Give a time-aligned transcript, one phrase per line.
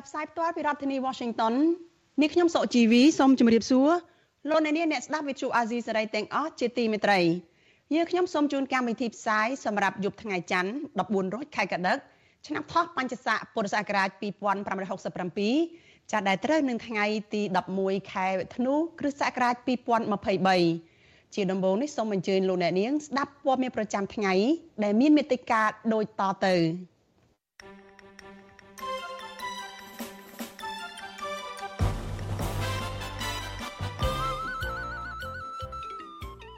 [0.00, 1.54] ចាប់ផ្សាយផ្ទាល់ពីរដ្ឋធានី Washington
[2.22, 3.88] នេះខ្ញុំសុកជីវីសូមជម្រាបសួរ
[4.50, 7.20] លោកអ្នកនាងអ្នកស្ដាប់វិទ្យុអាស៊ីសេរីទាំងអស់ជាទីមេត្រី
[7.94, 11.98] យើងខ្ញុំសូមជូនកម្មវិធីផ្សាយសម្រាប់យប់ថ្ងៃច័ន្ទ14រោចខែកដិក
[12.46, 14.08] ឆ្នាំថោះបញ្ញស័កពុរសករាជ
[15.10, 17.04] 2567ចាស់ដែលត្រូវនឹងថ្ងៃ
[17.34, 17.42] ទី
[17.76, 18.26] 11ខែ
[18.56, 19.54] ធ្នូគ្រិស្តសករាជ
[20.64, 24.34] 2023ជាដំបូងនេះសូមអញ្ជើញលោកអ្នកនាងស្ដាប់ព័ត៌មានប្រចាំថ្ងៃ
[24.84, 25.62] ដែលមានមេត្តា
[25.92, 26.56] ដូចតទៅ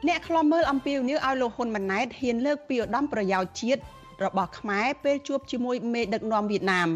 [0.08, 3.80] អ្នកខ្លំមើលអំពីនីវឲ្យលោកហ៊ុនម៉ាណែតហ៊ានលើកពីឧត្តមប្រយោជន៍ជាតិ
[4.24, 6.88] របស់ខ្មែរពេលជួបជាមួយមេដឹកនាំវៀតណាម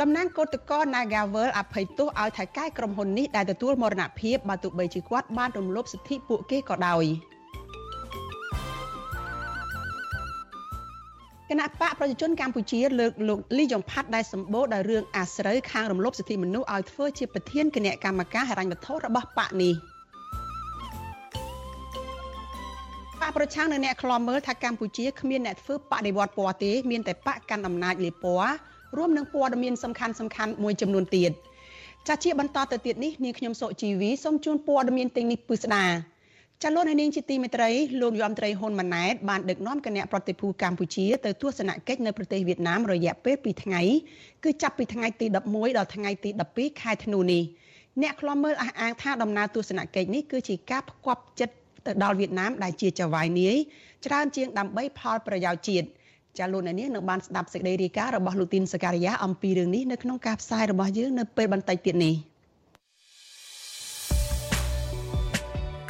[0.00, 7.04] តំណាងកោតកោ Nagavel អភ័យទោសឲ្យថៃកែក្រុមហ៊ុននេះដែលទទួលមរណភាពបើទោះបីជាគាត់បានរំលោភសិទ្ធិពួកគេក៏ដោយ
[11.50, 19.74] គណៈបកប្រជាជនកម្ពុជាលើកលោកលីយ៉ុងផាត់ដែលសម្បូរដោយរឿងអាស្រូវខាងរំលោភសិទ្ធិមនុស្សឲ្យធ្វើជាប្រធានគណៈកម្មការហិរញ្ញវត្ថុរបស់បកនេះ
[23.20, 28.50] បកប្រឆាំងនៅអ្នកខ្លំមើលថាកម្ពុជាគ្មានអ្នកធ្វើបដិវត្តពណ៌ទេមានតែបកកាន់អំណាចលេពណ៌
[28.96, 31.30] រួមនឹងព័ត៌មានសំខាន់សំខាន់មួយចំនួនទៀត
[32.08, 36.11] ចាជាបន្តទៅទៀតនេះនាងខ្ញុំសុជីវីសូមជូនព័ត៌មានទាំងនេះពិស្ដា
[36.64, 43.82] ចាលោកនាងជាទីមេត្រីលោកយមត្រីហ៊ុនម៉ាណែតបានដឹកនាំគណៈប្រតិភូកម្ពុជាទៅទស្សនកិច្ចនៅប្រទេសវៀតណាមរយៈពេល2ថ្ងៃ
[44.44, 47.42] គឺចាប់ពីថ្ងៃទី11ដល់ថ្ងៃទី12ខែធ្នូនេះ
[48.02, 51.54] អ្នកខ្លំមើលអះអាងថាដំណើរទស្សនកិច្ចនេះគឺជាការផ្គប់ចិត្ត
[51.86, 53.56] ទៅដល់វៀតណាមដែលជាចៅហ្វាយនាយ
[54.06, 55.86] ច្រើនជាងដើម្បីផលប្រយោជន៍ជាតិ
[56.38, 62.14] ចាលោកអ្នកនាងនឹងបានស្ដាប់សេចក្តីរាយការណ៍របស់លោកទីនសការីយ៉ាអំពីរឿងនេះនៅក្នុងការផ្សាយរបស់យើងនៅពេលបន្តិចទៀតនេះ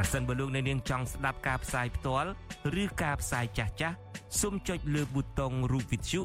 [0.02, 2.30] ្រសិនបើលោកអ្នកនាងចង់ស្ដាប់ការផ្សាយផ្ទាល់
[2.82, 3.96] ឬការផ្សាយចាស់ចាស់
[4.40, 6.20] សូមចុចលើប៊ូតុងរូប Vithu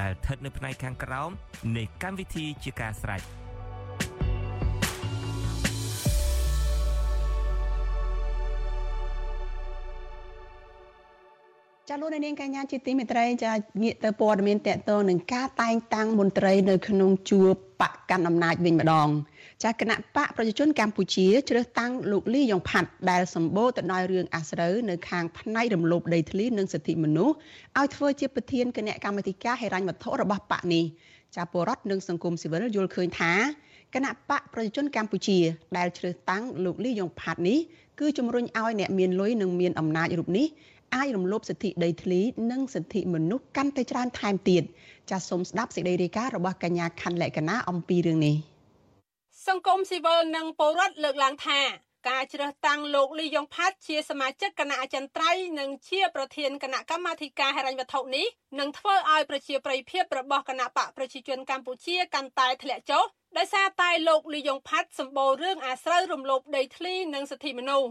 [0.00, 1.30] ដែលស្ថិតនៅផ្នែកខាងក្រោម
[1.76, 3.22] នៃកម្មវិធីជាការស្រេច។
[11.90, 17.48] ចាលោកនាងកញ្ញាជាទីមេត្រីចាងាកទៅព័ត៌មានតកតងនឹងការតែងតាំងមន្ត្រីនៅក្នុងជួរ
[17.80, 19.08] បកកាន់អំណាចវិញម្ដង
[19.64, 27.34] ចាគណៈបកប្រជាជនកម្ពុជាជ្រើសតាំងលោកលីយ៉ុងផាត់ដែលសម្បូរទៅដោយរឿងអាស្រូវនៅខាងផ្នែករំលោភដីធ្លីនិងសិទ្ធិមនុស្ស
[27.78, 30.84] ឲ្យធ្វើជាប្រធានគណៈកម្មាធិការហិរញ្ញវត្ថុរបស់បកនេះ
[31.36, 33.32] ចាពលរដ្ឋនិងសង្គមស៊ីវិលយល់ឃើញថា
[33.94, 35.38] គណៈបកប្រជាជនកម្ពុជា
[35.76, 37.58] ដែលជ្រើសតាំងលោកលីយ៉ុងផាត់នេះ
[38.00, 40.46] គឺជំរុញឲ្យអ្នកមានលុយនិងមានអំណាចរូបនេះ
[40.94, 44.62] អាចរំលោភសិទ្ធិដីធ្លីនិងសិទ្ធិមនុស្សកាន់តែច្រើនថែមទៀត
[45.10, 48.55] ចាសសូមស្ដាប់សេចក្តីរាយការណ៍របស់កញ្ញាខណ្ឌលក្ខណាអំពីរឿងនេះ
[49.46, 51.60] សង្គមស៊ីវិលនិងពលរដ្ឋលើកឡើងថា
[52.08, 58.26] ការជ្រើសតាំងលោកលីយ៉ុងផាត់ជាសមាជិកគណៈអចិន្ត្រៃយ៍និងជាប្រធានគណៈកម្មាធិការហិរញ្ញវត្ថុនេះ
[58.58, 63.04] នឹងធ្វើឲ្យប្រជាប្រិយភាពរបស់គណៈបកប្រជាជនកម្ពុជាកាន់តែធ្លាក់ចុះ
[63.38, 67.90] ដោយសារតែលោកលីយ៉ុងផាត់សម្បូររឿងអាស្រូវរំលោភដីធ្លីនិងសិទ្ធិមនុស្ស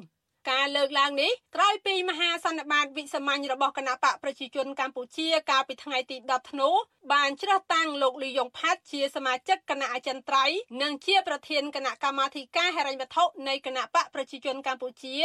[0.51, 6.69] ការលើកឡើងនេះក្រោយពីមហាសន្និបាតវិសាមញ្ញរបស់គណៈបកប្រជាជនកម្ពុជាកាលពីថ្ងៃទី10ធ្នូ
[7.13, 15.15] បានជ្រើសតាំងលោកលីយ៉ុងផាត់ជាសមាជិកគណៈអចិន្ត្រៃយ៍និងជាប្រធានគណៈកម្មាធិការហិរញ្ញវត្ថុនៃគណៈបកប្រជាជនកម្ពុជា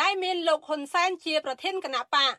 [0.00, 2.34] ដែលមានលោកហ៊ុនសែនជាប្រធានគណៈបក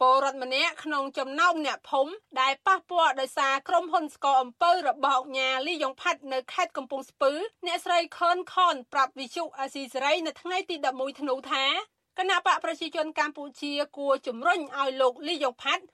[0.00, 7.32] ពលរដ្ឋម្នាក់ក្នុងចំណោមអ្នកភូមិដែលប៉ះពាល់ដោយសារក្រុមហ៊ុនស្កអំពៅរបស់អង្គការលីយ៉ុងផាត់នៅខេត្តកំពង់ស្ពឺ
[7.66, 11.64] អ្នកស្រីខនខនប្រាប់វិសុអាស៊ីសេរីនៅថ្ងៃទី11ធ្នូថា
[12.18, 15.84] គណៈបកប្រជាជនកម្ពុជាគួរជំរុញឲ្យលោកលីយ៉ុងផាត់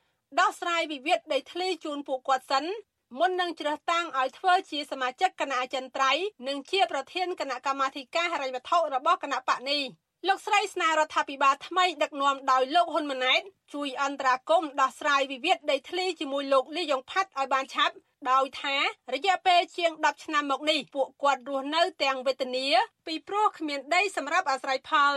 [0.41, 2.65] ដោះស្រាយវិវាទដីធ្លីជូនពួកគាត់សិន
[3.19, 9.83] មុននឹងជ្រើសតាំងឲ្យធ្វើជាសមាជិកគណៈអចិន្ត្រៃយ៍និងជាប្រធានគណៈកម្មាធិការហិរញ្ញវត្ថុរបស់គណៈបកនេះ
[10.29, 13.43] លោកស្រីស្នើរដ្ឋាភិបាលថ្មីដឹកនាំដោយលោកហ៊ុនម៉ាណែត
[13.75, 17.95] ជួយអន្តរាគមន៍ដោះស្រាយវិវាទដីធ្លីជាមួយលោកលីយ៉ុងផាត់ឲ្យបានឆាប់
[18.31, 18.77] ដោយថា
[19.15, 22.67] រយៈពេលជាង10ឆ្នាំមកនេះពួកគាត់រស់នៅទាំងវេទនា
[23.07, 25.15] ពីព្រោះគ្មានដីសម្រាប់អាស្រ័យផល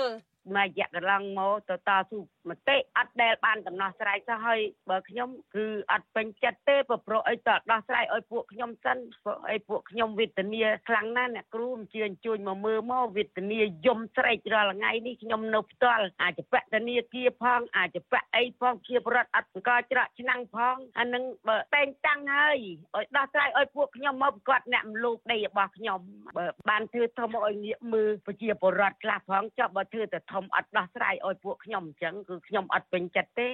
[0.55, 2.19] មួយរយៈកន្លងមកទៅតស៊ូ
[2.50, 6.75] មតិអត់ដែលបានដំណោះស្រាយសោះហើយបើខ្ញុំគឺអត់ពេញចិត្តទេ
[7.07, 22.57] ព្រោះអីតដោះស្រាយឲ្យពួកខ្ញុំសិនព្រោះអីពួកខ្ញុំវេទនាខ្លាំងណាស់អ្នកគ្រូអញ្ជើញជួយមកមើលមកវេទនាយំស្រែករាល់ថ្ងៃនេះខ្ញុំនៅផ្ទាល់អាចបតនីគាផងអាចបអីផងជាបរដ្ឋអត់កច្រកឆ្នាំងផងអានឹងបើតែងតាំងហើយ
[22.96, 26.00] ឲ្យដោះស្រាយឲ្យពួកខ្ញុំមកប្រកាសអ្នកមលោកដីរបស់ខ្ញុំ
[26.38, 33.50] បើបានធ្វើធំឲ្យងាកមើលប្រជាពលរដ្ឋខ្លះផងចុះបើធ្វើតែធំអត់ដោះស្រាយឲ្យពួកខ្ញុំអញ្ចឹងគឺខ្ញុំអត់ពេញចិត្តទេ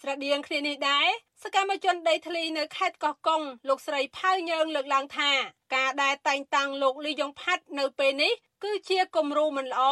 [0.00, 1.08] ស្រដៀងគ្នានេះដែរ
[1.42, 5.30] សកម្មជនដីធ្លីនៅខេត្តកោះកុងលោកស្រីផៅញើងលើកឡើងថា
[5.76, 8.32] ការដែលតែងតាំងលោកលីយ៉ុងផាត់នៅពេលនេះ
[8.64, 9.82] គឺជាគំរូមិនល្អ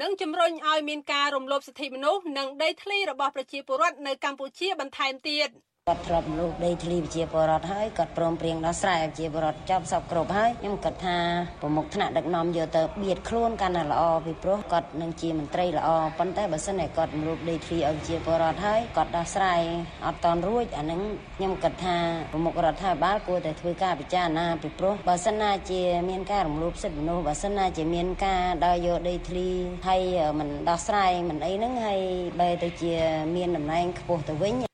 [0.00, 5.48] និងជំរុញឲ្យមានការរំលោភសិទ្ធិមនុស្សនិងដីធ្លីរបស់ប្រជាពលរដ្ឋនៅកម្ពុជាបន្ថែមទៀត។
[5.90, 11.18] គាត់ទ្របលោកដីធ្លីប្រជាពលរដ្ឋហើយគាត់ព្រមព្រៀងដោះស្រាយប្រជាពលរដ្ឋចាប់សពគ្រប់ហើយខ្ញុំគិតថា
[11.60, 15.88] ប្រមុខថ្នាក់ដឹកនាំយកទៅបៀតខ្លួនកាន់តែល្អពីព្រោះគាត់នឹងជាមន្ត្រីល្អ
[16.18, 19.60] ប៉ុន្តែបើសិនតែគាត់រំលោភដីធ្លីឲ្យប្រជាពលរដ្ឋហើយគាត់ដោះស្រាយ
[20.06, 21.00] អត់តន់រួចអានឹង
[21.36, 21.96] ខ្ញុំគិតថា
[22.32, 29.48] ប្រមុខរដ្ឋាភិបាលគួរតែធ្វើការពិចារណាពីព្រោះបើសិនណាជាមានការរំលោភសិទ្ធិមនុស្សបើសិនណាជាមានការដើរយកដីធ្លី
[29.88, 30.02] ហើយ
[30.38, 32.00] មិនដោះស្រាយមិនអីហ្នឹងហើយ
[32.40, 32.94] បែរទៅជា
[33.36, 34.73] មានតំណែងខ្ពស់ទៅវិញ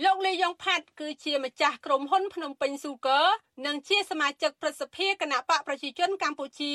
[0.00, 3.20] លោកលីយ៉ុងផាត់គឺជាម្ចាស់ក្រុមហ៊ុនភ្នំពេញស៊ូគើ
[3.66, 6.74] និងជាសមាជិកព្រឹទ្ធសភាគណៈបកប្រជាជនកម្ពុជា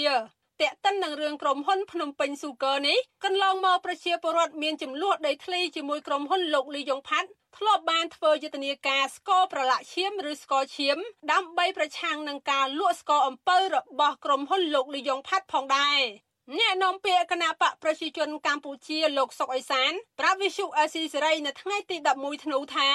[0.61, 10.97] តេតិននឹងរឿងក្រុមហ៊ុនភ្នំពេញស៊ូគើនេះកន្លងមកប្រជាពលរដ្ឋមានចំនួនដីធ្លីជាមួយក្រុមហ៊ុនលោកលីយ៉ុងផាត់ធ្លាប់បានធ្វើយុទ្ធនាការស្កប្រឡាក់ឈាមឬស្កឈាម
[11.31, 22.89] ដើម្បីប្រឆាំងនឹងការលក់ស្កអំពៅរបស់ក្រុមហ៊ុនលោកលីយ៉ុងផាត់ផងដែរ អ្នកនាំពាក្យគណៈបកប្រជាជនកម្ពុជាលោកសុកអេសានប្រាប់វិសុអេស៊ីសេរីនៅថ្ងៃទី11ធ្នូថា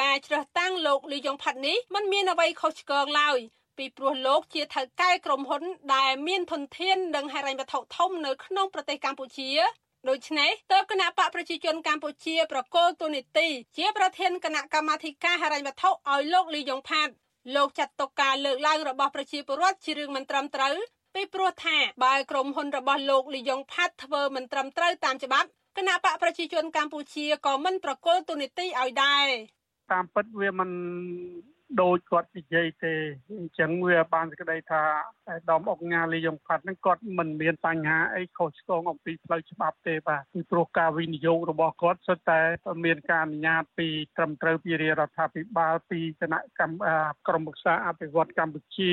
[0.00, 3.38] ការជ្រើសតាំងលោកលីយ៉ុងផាត់នេះមិនមានអ្វីខុសឆ្គងឡើយ
[3.78, 5.62] ពីព្រោះលោកជាថៅកែក្រុមហ៊ុន
[5.94, 9.50] ដែលមានធនធាននិងហិរញ្ញវត្ថុធំនៅក្នុងប្រទេសកម្ពុជា
[10.08, 17.12] ដូច្នេះតើគណៈបកប្រជាជនកម្ពុជាប្រកល់ទូនីតិជាប្រធានគណៈកម្មាធិការហិរញ្ញវត្ថុឲ្យលោកលីយ៉ុងផាត់
[17.56, 20.76] លោកចាត់ទុកការលើកឡើងរបស់ប្រជាពលរដ្ឋជារឿងមិនត្រឹមត្រូវ
[21.14, 25.48] ពីព្រោះថាបើក្រុមហ៊ុនរបស់លោកលីយ៉ុងផាត់ធ្វើមិនត្រឹមត្រូវតាមច្បាប់
[25.78, 29.26] គណៈបកប្រជាជនកម្ពុជាក៏មិនប្រកល់ទូនីតិឲ្យដែរ
[29.92, 30.70] តាមពិតវាមិន
[31.80, 32.94] ដូចគាត់និយាយទេ
[33.38, 34.82] អញ្ចឹងវាបានសេចក្តីថា
[35.50, 42.40] ដំអុកញ៉ាលីយ៉ុងផាត់ហ្នឹងគាត់មិនមានបញ្ហាអីខុសឆ្គងអំពីផ្លូវច្បាប់ទេបាទពីព្រោះការវិនិយោគរបស់គាត់សុទ្ធតែ
[42.84, 46.78] មានការអនុញ្ញាតពីត្រឹមត្រូវពីរាជរដ្ឋាភិបាលពីគណៈកម្ម
[47.28, 48.92] ក្រមប្រឹក្សាអភិវឌ្ឍកម្ពុជា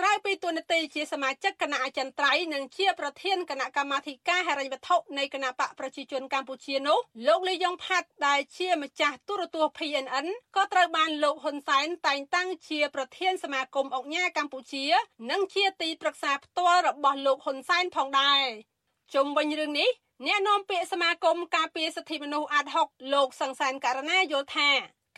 [0.00, 10.26] ក្រៅពីទួនាទីជាសមាជិកគណៈអចិន្ត្រៃយ៍និងជាប្រធានគណៈកម្មាធិការហិរញ្ញវត្ថុនៃគណៈបកប្រជាជនកម្ពុជានោះលោកលីយ៉ុងផាត់ដែលជាម្ចាស់ទូរទស្សន៍ PNN
[10.56, 14.84] ក៏ត្រូវបានលោកហ៊ុនសែនតែងតាំងជាប្រធានសមាគមអង្គញាកម្ពុជា
[15.30, 18.44] និងជាទីប្រឹក្សាផ្ទាល់របស់លោកហ៊ុនសែនផងដែរ
[19.14, 19.90] ជុំវិញរឿងនេះ
[20.26, 24.70] អ្នកនាំពាក្យសមាគមការពារសិទ្ធិមនុស្សអាត់ហុកលោកសង្សានករណាយល់ថា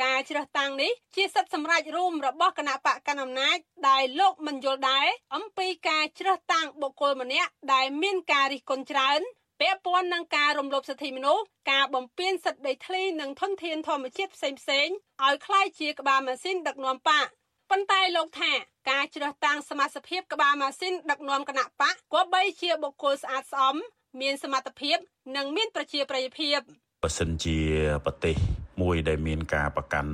[0.03, 3.57] ការជ្រើសតាំងនេះជាសិទ្ធិសម្រេចរួមរបស់គណៈបកកណ្ដាលអំណាច
[3.89, 9.21] ដែលលោកមិនយល់ដែរអំពីការជ្រើសតាំងបុគ្គលម្នាក់ដែលមានការរិះគន់ច្រើន
[9.61, 14.49] ពាក់ព័ន្ធនឹងការរំលោភសិទ្ធិមនុស្សការបំពានសិទ្ធិដីធ្លីនិងធនធានធម្មជាតិផ្សេ
[14.85, 17.27] ងៗឲ្យคล้ายជាក្បាលម៉ាស៊ីនដឹកនាំបក
[17.69, 18.51] ប៉ុន្តែលោកថា
[18.91, 23.75] ការជ្រើសតាំងសមាជិកក្បាលម៉ាស៊ីនដឹកនាំគណៈបកគប្បីជាបុគ្គលស្អាតស្អំ
[24.21, 24.97] មានសមត្ថភាព
[25.35, 26.59] និងមានប្រជាប្រិយភាព
[27.03, 27.57] បើសិនជា
[28.05, 28.35] ប្រទេស
[28.82, 30.12] មួយដែលមានការប្រកាន់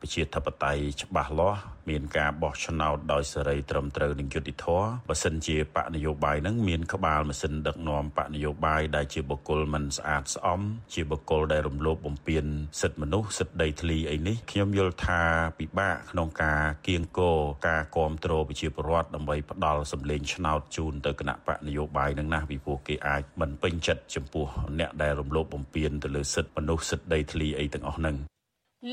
[0.00, 10.60] ប្រជាធិបតេយ្យច្បាស់លាស់មានការបោះឆ្នោតដោយសេរីត្រឹមត្រូវនិងយុត្តិធម៌បើសិនជាបកនយោបាយនឹងមានក្បាលម៉ាស៊ីនដឹកនាំបកនយោបាយដែលជាបុគ្គលមិនស្អាតស្អំ
[10.94, 12.44] ជាបុគ្គលដែលរំលោភបំពាន
[12.80, 15.22] សិទ្ធិមនុស្សសិទ្ធិដីធ្លីអីនេះខ្ញុំយល់ថា
[15.58, 17.38] ពិបាកក្នុងការគៀងគរ
[17.68, 24.46] ការគ្រប់គ្រងប្រជាពលរដ្ឋដើម្បីផ្ដាល់សម្លេងឆ្នោតជូនទៅគណៈបកនយោបាយនឹងណាពីព្រោះគេអាចមិនពេញចិត្តចំពោះ
[24.78, 28.16] អ្នកដែលរំលោភបំពានទៅលើសិទ្ធិមនុស្សសិទ្ធិដីធ្លីអីទាំងអស់ហ្នឹង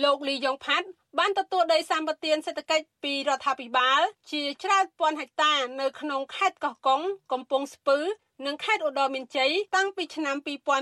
[0.03, 0.87] លោកលីយ៉ុងផាត់
[1.19, 7.99] បានទទួលដីសម្បត្តិសេដ្ឋកិច្ចពីរដ្ឋាភិបាល ជាច្រើនពាន់ហិកតានៅក្នុងខេត្តកោះកុងកំពង់ស្ពឺ
[8.45, 10.35] និងខេត្តឧត្តរមានជ័យតាំងពីឆ្នាំ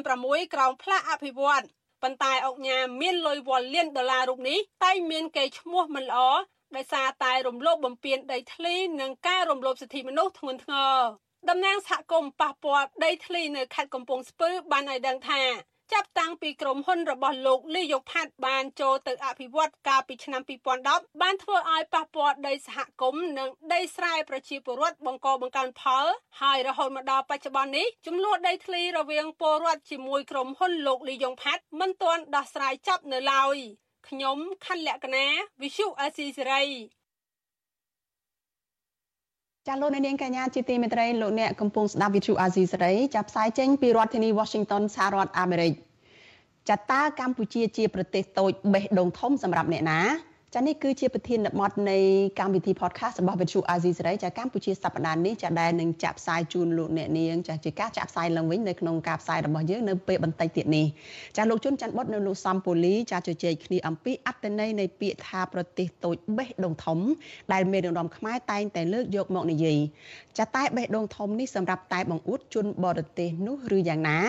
[0.03, 1.63] 2006ក្រោមផ្លាកអភិវឌ្ឍ
[2.01, 6.19] ប៉ុន្តែអង្គញាមានលុយវល់លានដុល្លាររូបនេះតែមានកេរ្តិ៍ឈ្មោះមិនល្អ
[6.75, 10.97] ដោយសារតែរំលោភបំពានដីធ្លីនិងការរំលោភសិទ្ធិមនុស្សធ្ងន់ធ្ងរ
[11.49, 15.41] តំណាងសហគមន៍ប៉ះពាល់ដីធ្លីនៅខេត្តកំពង់ស្ពឺបានឲ្យដឹងថា
[15.93, 20.41] ចាប់តាំងពីក្រុមហ៊ុនរបស់លោកលីយ៉ុកផាត់បានចូលទៅអភិវឌ្ឍកាលពីឆ្នាំ
[20.81, 26.05] 2010បានធ្វើឲ្យប៉ះពាល់ដីសហគមន៍និងដីស្រែប្រជាពលរដ្ឋបង្កបង្កើនផល
[26.41, 33.57] ហើយរហូតមកដល់បច្ចុប្បន្ននេះចំនួនដីធ្លីរវាងពលរដ្ឋជាមួយក្រុមហ៊ុនលោកលីយ៉ុងផាត់មិនទាន់ដោះស្រាយចប់នៅឡើយ
[34.07, 35.25] ខ្ញុំខណ្ឌលក្ខណា
[35.61, 36.67] Visu Asisari
[39.67, 45.73] ចាលោកនាងកញ្ញាជាទីមេត្រីលោកអ្នកកំពុងស្ដាប់វិទ្យុអាស៊ីសេរីចាប់ផ្សាយចេញពីរដ្ឋធានី Washington សហរដ្ឋអាមេរិក
[46.69, 49.99] ចាតើកម្ពុជាជាប្រទេសតូចបេះដូងធំសម្រាប់អ្នកណា
[50.55, 51.97] ចានេះគឺជាប្រធានបទនៃ
[52.39, 60.85] កម្មវិធី podcast របស់ Vithu Azizi សេរីចាកម្ពុជាសប្តាហ៍នេះចាដែលនឹងចាក់ផ្សាយជូនលោកអ្នកនាងចាជាការចាក់ផ្សាយឡើងវិញនៅក្នុងការផ្សាយរបស់យើងនៅពេលបន្តិចទៀតនេះ
[61.37, 66.99] ចាលោកជុនច័ន្ទបុតនៅលោកសំពូលីចាជជែកគ្នាអំពីអត្តន័យនៃពាក្យថាប្រទេសតូចបេះដូងធំ
[67.53, 69.77] ដែលមេដឹកនាំខ្មែរតែងតែលើកយកមកនិយាយ
[70.37, 74.19] ចាតែបេះដូងធំនេះសម្រាប់តែបង្អួតជនបរទេសនោះឬយ៉ាងណា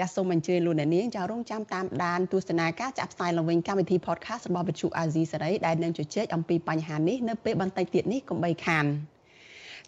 [0.00, 8.86] ចាសសូមអញ្ជើញលោកអ្នកនាងចារងចាំតាមដានទស្សនាការចាក់ផ្សាយឡើងវិញកម្មវិធី podcast របស់វិទ្យុអាស៊ីសេរីដែលនឹងជជែកអំពីបញ្ហានេះនៅពេលបន្តិចទៀតនេះកុំបីខាន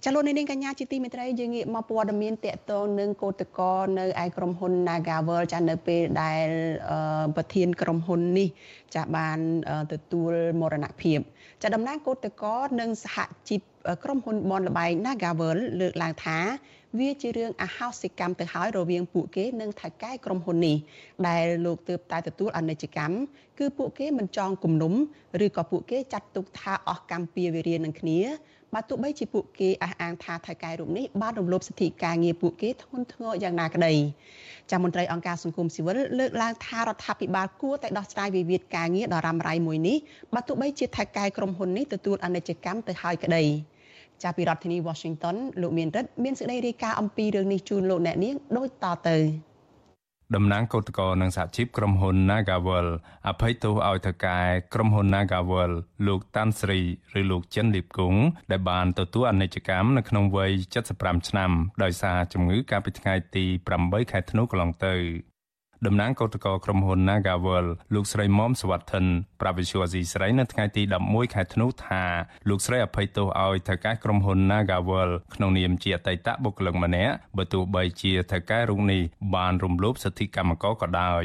[0.04, 6.46] ចលនានាងកញ្ញាជាទីមេត្រីយើងងាកមកព័ត៌មានតកតងនឹងកោតកលនៅឯក្រុមហ៊ុន Nagavel ចានៅពេលដែល
[7.36, 8.48] ប្រធានក្រុមហ៊ុននេះ
[8.94, 9.38] ចាបាន
[9.92, 11.18] ទទួលមរណភាព
[11.62, 13.16] ចាតំណាងកោតកលនិងសហ
[13.48, 13.60] ជីព
[14.04, 16.38] ក្រុមហ៊ុនបនលបែង Nagavel លើកឡើងថា
[16.96, 20.76] វាជារឿងអហោសិកម្មទៅហើយរវាងពួកគេនិងថៅកែក្រុមហ៊ុននេះ
[21.28, 23.14] ដែលលោកទើបតែទទួលអនិច្ចកម្ម
[23.58, 24.94] គឺពួកគេមិនចងគំនុំ
[25.44, 28.20] ឬក៏ពួកគេចាត់ទុកថាអស់កម្មពៀវេរានឹងគ្នា
[28.74, 33.94] បើទោះបីជាពួកគេអះអាងថាថៅកែរូបនេះបានរំលោភសិទ្ធិការងារពួកគេធ្ងន់ធ្ងរយ៉ាងណាក្តី
[34.70, 39.96] ចាមន្ត្រីអង្គការសង្គមស៊ីវិលលើកឡើងថារដ្ឋាភិបាលគួរតែដោះស្រាយវិវាទការងារដ៏រ៉ាំរ៉ៃមួយនេះ
[40.34, 43.44] បើទោះបីជាថៅកែក្រុមហ៊ុននេះទទួលអនិច្ចកម្មទៅហើយក្តី
[44.22, 49.18] ចាប់ពីរដ្ឋធានី Washington លោកមានរិទ្ធមានសេចក្តីរាយការណ៍អំពីរឿងនេះជូនលោកអ្នកនាងដូចតទៅ
[50.36, 52.86] តំណាងកោតក្រនិងសហជីពក្រុមហ៊ុន Nagawal
[53.28, 54.38] អភ័យទោសឲ្យថៅកែ
[54.74, 55.72] ក្រុមហ៊ុន Nagawal
[56.06, 56.78] លោកតាន់ស្រី
[57.18, 58.20] ឬលោកចិនលីបគង់
[58.50, 60.50] ដែលបានទទួលអនិច្ចកម្មនៅក្នុងវ័យ
[60.90, 61.50] 75ឆ្នាំ
[61.82, 63.44] ដោយសារជំងឺកាលពីថ្ងៃទី
[63.78, 64.94] 8ខែធ្នូកន្លងទៅ
[65.86, 69.04] តំណាងកោតក្រក្រុមហ៊ុន Nagawal លោកស្រីមុំសវត្ថិន
[69.40, 72.04] ប្រាវិសុអាស៊ីស្រីនៅថ្ងៃទី11ខែធ្នូថា
[72.48, 79.02] លោកស្រីអភ័យទោសឲ្យថៅកែក្រុមហ៊ុន Nagawal ក្នុងនាមជាអតីតបុគ្គលិកម្នាក់បើទោះបីជាថៅកែរូបនេះ
[79.34, 81.24] បានរំលោភសិទ្ធិកម្មករក៏ដោយ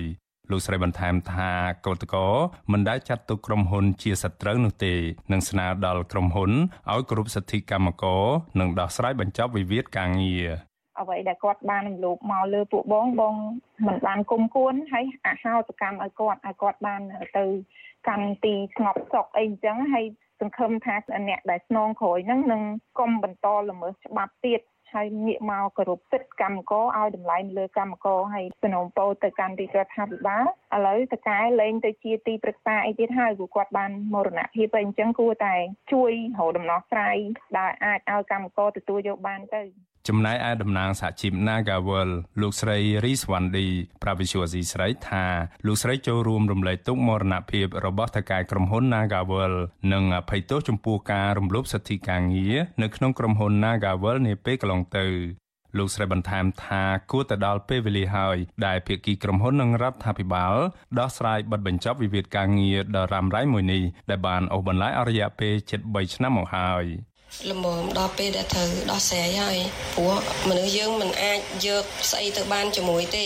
[0.51, 1.51] លោកស្រីបន្ថែមថា
[1.86, 2.27] កោតកោ
[2.72, 4.93] មិនដែលចាត់ទុកក្រុមហ៊ុនជាសត្រូវនោះទេ
[5.31, 6.51] នឹងស្នើដល់ក្រុមហ៊ុន
[6.91, 8.24] ឲ្យគោរពសិទ្ធិកម្មករ
[8.60, 10.48] និងដោះស្រាយបញ្ចប់វិវាទការងារ
[11.00, 13.36] អ្វីដែលគាត់បានរំលោភមកលើពួកបងបង
[13.88, 17.02] មិនបានគុំគួនហើយអហោសកម្មឲ្យគាត់ឲ្យគាត់បាន
[17.38, 17.46] ទៅ
[18.08, 20.06] កាន់ទីស្ងប់សុខអីអញ្ចឹងហើយ
[20.40, 20.96] សង្ឃឹមថា
[21.28, 22.62] អ្នកដែលស្នងក្រោយហ្នឹងនឹង
[23.00, 24.62] កុំបន្តល្មើសច្បាប់ទៀត
[24.94, 35.56] ហើយងាកមកគោរពសិទ្ធិកម្មករឲ្យតម្លៃលើកម្មករហើយសនំពោទៅកាន់ទីរដ្ឋាភិបាល ឥឡូវតកែលែងទៅជាទីប្រឹក្សាអីទៀតហើយព្រោះគាត់បានមរណភាពហើយអញ្ចឹងគួរតែ
[35.94, 37.18] ជួយរកដំណោះស្រាយ
[37.58, 39.63] ដែលអាចឲ្យកម្មករទទួលយកបានទៅ
[40.10, 42.10] ចំណែកឯតំណាងសហជីព Nagawal
[42.42, 43.68] លោកស្រីរីសវណ្ឌី
[44.03, 45.25] ប្រាវិសុអាស៊ីស្រីថា
[45.65, 49.53] លោកស្រីចូលរួមរំលែកទុក្ខមរណភាពរបស់ថៅកែក្រុមហ៊ុន Nagawal
[49.94, 55.08] និងអភ័យទោសចំពោះការរំលោភសិទ្ធិការងារនៅក្នុងក្រុមហ៊ុន Nagawal នាពេលកន្លងទៅ
[55.77, 60.53] លោកស្រីបន្ថែមថាគួរទៅដល់ពេលវេលាហើយដែលភាគីក្រុមហ៊ុននិងរដ្ឋាភិបាល
[61.00, 66.86] ដោះស្រាយបិទបញ្ចប់វិវាទការងារដ៏រ៉ាំរ៉ៃមួយនេះដែលបានអូសបន្លាយអស់រយៈពេលជិត3ឆ្នាំមកហើយ។
[67.51, 69.58] ល្មមដល់ពេលដែលត្រូវដោះស្រាយហើយ
[69.96, 70.15] ព្រោះ
[70.50, 73.25] មនុស្សយើងមិនអាចយកស្អីទៅបានជាមួយទេ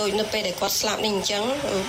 [0.00, 1.44] ដូចនៅពេលដែលគាត់ស្លាប់នេះអញ្ចឹង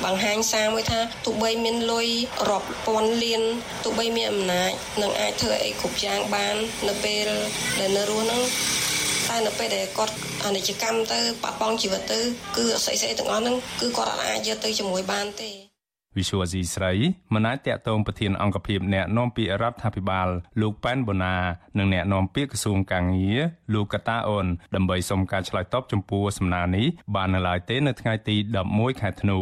[0.05, 2.07] បង្ហាញសារមួយថាទោះបីមានលុយ
[2.49, 3.41] រាប់ពាន់លាន
[3.83, 4.71] ទោះបីមានអំណាច
[5.01, 6.55] នឹងអាចធ្វើអីគ្រប់យ៉ាងបាន
[6.87, 7.27] នៅពេល
[7.79, 8.41] ដែលនៅរស់ហ្នឹង
[9.29, 10.13] តែនៅពេលដែលគាត់
[10.45, 12.19] អនិច្ចកម្មទៅបាត់បង់ជីវិតទៅ
[12.57, 15.49] គឺស្អីស្អីទាំងអស់ហ្នឹងគឺគាត់អាចយកទៅជាមួយបានទេ
[16.17, 16.93] វិសុវអាស៊ីស្រី
[17.33, 20.27] មិនអាចតាក់ទងប្រធានអង្គភិបអ្នកនាំពាក្យរដ្ឋាភិបាល
[20.61, 21.35] លោកប៉ែនបូណា
[21.77, 23.39] និងអ្នកនាំពាក្យក្រសួងកាងារ
[23.73, 28.35] លោកកតាអូនដើម្បីសុំការឆ្លើយតបចំពោះសំណើនេះបាននៅឡើយទេនៅថ្ងៃទី
[28.69, 29.39] 11ខែធ្នូ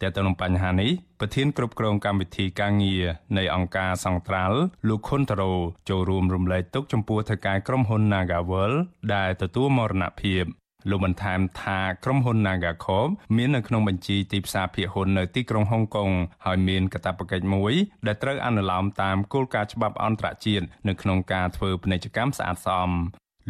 [0.00, 3.04] តែទៅនឹងបញ្ហានេះប្រធានគ្រប់គ្រងកម្មវិធីការងារ
[3.38, 5.54] នៃអង្គការសង្ត្រាល់លោកខុនតារ៉ូ
[5.88, 8.72] ចូលរួមរំលែកទុកចំពោះថៅកែក្រុមហ៊ុន Nagawal
[9.14, 10.44] ដែលទទួលមរណភាព
[10.90, 16.10] លោកបន្ថែមថាក្រុមហ៊ុន Nagacorp មាននៅក្នុងបញ្ជីទីផ្សារភាគហ៊ុននៅទីក្រុងហុងកុង
[16.44, 17.72] ហើយមានកាតព្វកិច្ចមួយ
[18.06, 22.90] ដែលត្រូវអនុលោមតាមគោលការណ៍ច្បាប់អន្តរជាតិនៅក្នុងការធ្វើពាណិជ្ជកម្មស្អាតស្អំ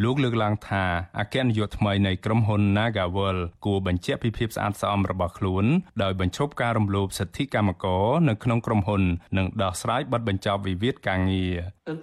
[0.03, 0.83] លោកលើកឡើងថា
[1.19, 5.65] អគ្គនាយកថ្មីនៃក្រុមហ៊ុន Nagawal គួរបញ្ជាក់ពីភាពស្អាតស្អំរបស់ខ្លួន
[6.03, 9.01] ដោយបញ្ឈប់ការរំលោភសិទ្ធិកម្មករនៅក្នុងក្រុមហ៊ុន
[9.37, 11.55] និងដោះស្រាយបទបញ្ចប់វិវាទការងារ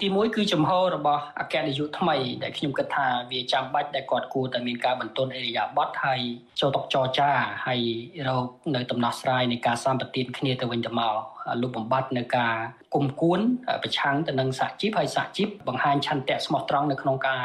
[0.02, 6.20] ទី1គឺចំហរបស់អគ្គនាយកថ្មីដែលខ្ញុំគិតថាវាចាំបាច់ដែលគាត់គួរតែមានការបន្ទន់អេរិយាប័ត្រហើយ
[6.60, 7.30] ចូលតកចរចា
[7.66, 7.80] ហើយ
[8.28, 11.16] រកនៅដំណោះស្រាយនៃការសម្បទានគ្នាទៅវិញទៅមក
[11.62, 12.54] លុបបំបាត់នៅការ
[12.94, 13.40] គុំគួន
[13.82, 17.44] ប្រឆាំងទៅនឹងសហជីពហើយសហជីពបង្ហាញឆន្ទៈស្មោះត្រង់នៅក្នុងការ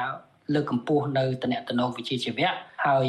[0.54, 2.52] លើកកម្ពស់នៅតំណែងវិជ្ជាជីវៈ
[2.86, 3.08] ហើយ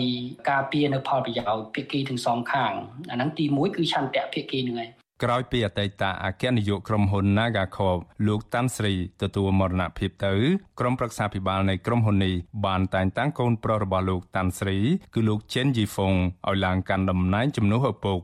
[0.51, 2.73] ការពារនៅផលប្រយោជន៍ភាគីទាំងសងខាង
[3.11, 4.91] អាហ្នឹងទី1គឺឆន្ទៈភាគីនឹងឯង
[5.23, 8.93] ក្រោយពីអតីតអគ្គនាយកក្រុមហ៊ុន Nagacorp លោកតាន់ស្រី
[9.23, 10.35] ទទួលមរណភាពទៅ
[10.81, 12.35] ក្រុមប្រឹក្សាភិបាលនៃក្រុមហ៊ុននេះ
[12.67, 14.77] បានតែងតាំងកូនប្រុសរបស់លោកតាន់ស្រី
[15.15, 16.13] គឺលោកជិនជីហ្វុង
[16.49, 18.19] ឲ្យឡើងកាន់តំណែងជំនួសឪពុក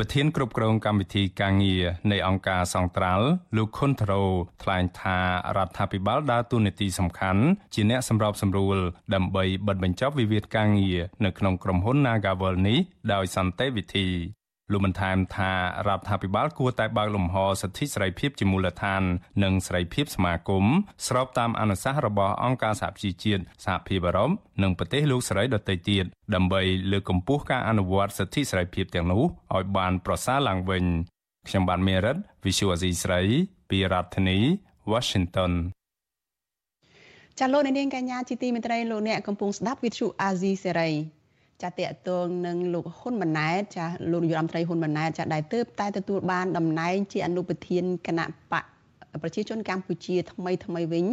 [0.00, 3.26] ប្រធានគ្រប់គ្រងកម្មវិធីការងារនៃអង្គការសង្ត្រាល់
[3.56, 4.22] លោកខុនត្រូ
[4.62, 5.18] ថ្លែងថា
[5.56, 7.42] រដ្ឋាភិបាលដើរតួនាទីសំខាន់
[7.74, 8.76] ជាអ្នកសម្របសម្រួល
[9.14, 12.78] ដើម្បីបិទបញ្ចប់វិវាទការងារនៅក្នុងក្រុមហ៊ុន Nagavel នេះ
[13.12, 14.06] ដោយសន្តិវិធី
[14.72, 15.52] លោកបានថែមថា
[15.88, 19.02] រដ្ឋាភិបាលគួរតែបើកលំហសិទ្ធិសេរីភាពជាមូលដ្ឋាន
[19.42, 20.64] និងសេរីភាពសមាគម
[21.06, 24.30] ស្របតាមអនុសាសន៍របស់អង្គការសហប្រជាជាតិសហភាពអឺរ៉ុប
[24.62, 29.22] និងប្រទេសលោកសេរីដទៃទៀតដើម្បីលើកកម្ពស់ការអនុវត្តសិទ្ធិសេរីភាពទាំងនោះ
[29.56, 30.84] ឲ្យបានប្រសើរឡើងវិញ
[31.48, 33.20] ខ្ញុំបាទមេរិត Visual Asia ស្រី
[33.70, 34.38] ពីរដ្ឋធានី
[34.92, 35.52] Washington
[37.38, 40.90] ចាលោកនាងកញ្ញាជាទីមេត្រីលោកអ្នកកំពុងស្ដាប់វិទ្យុអាស៊ីសេរី
[41.62, 48.64] ចាតកតងនឹងលោកហ៊ុនម៉ាណែតចាលោកនាយរដ្ឋមន្ត្រីហ៊ុនម៉ាណែតចាដែលទើបតែទទួលបានតំណែងជាអនុប្រធានគណៈបក
[49.22, 51.06] ប្រជាជនកម្ពុជាថ្មីថ្មីវិញ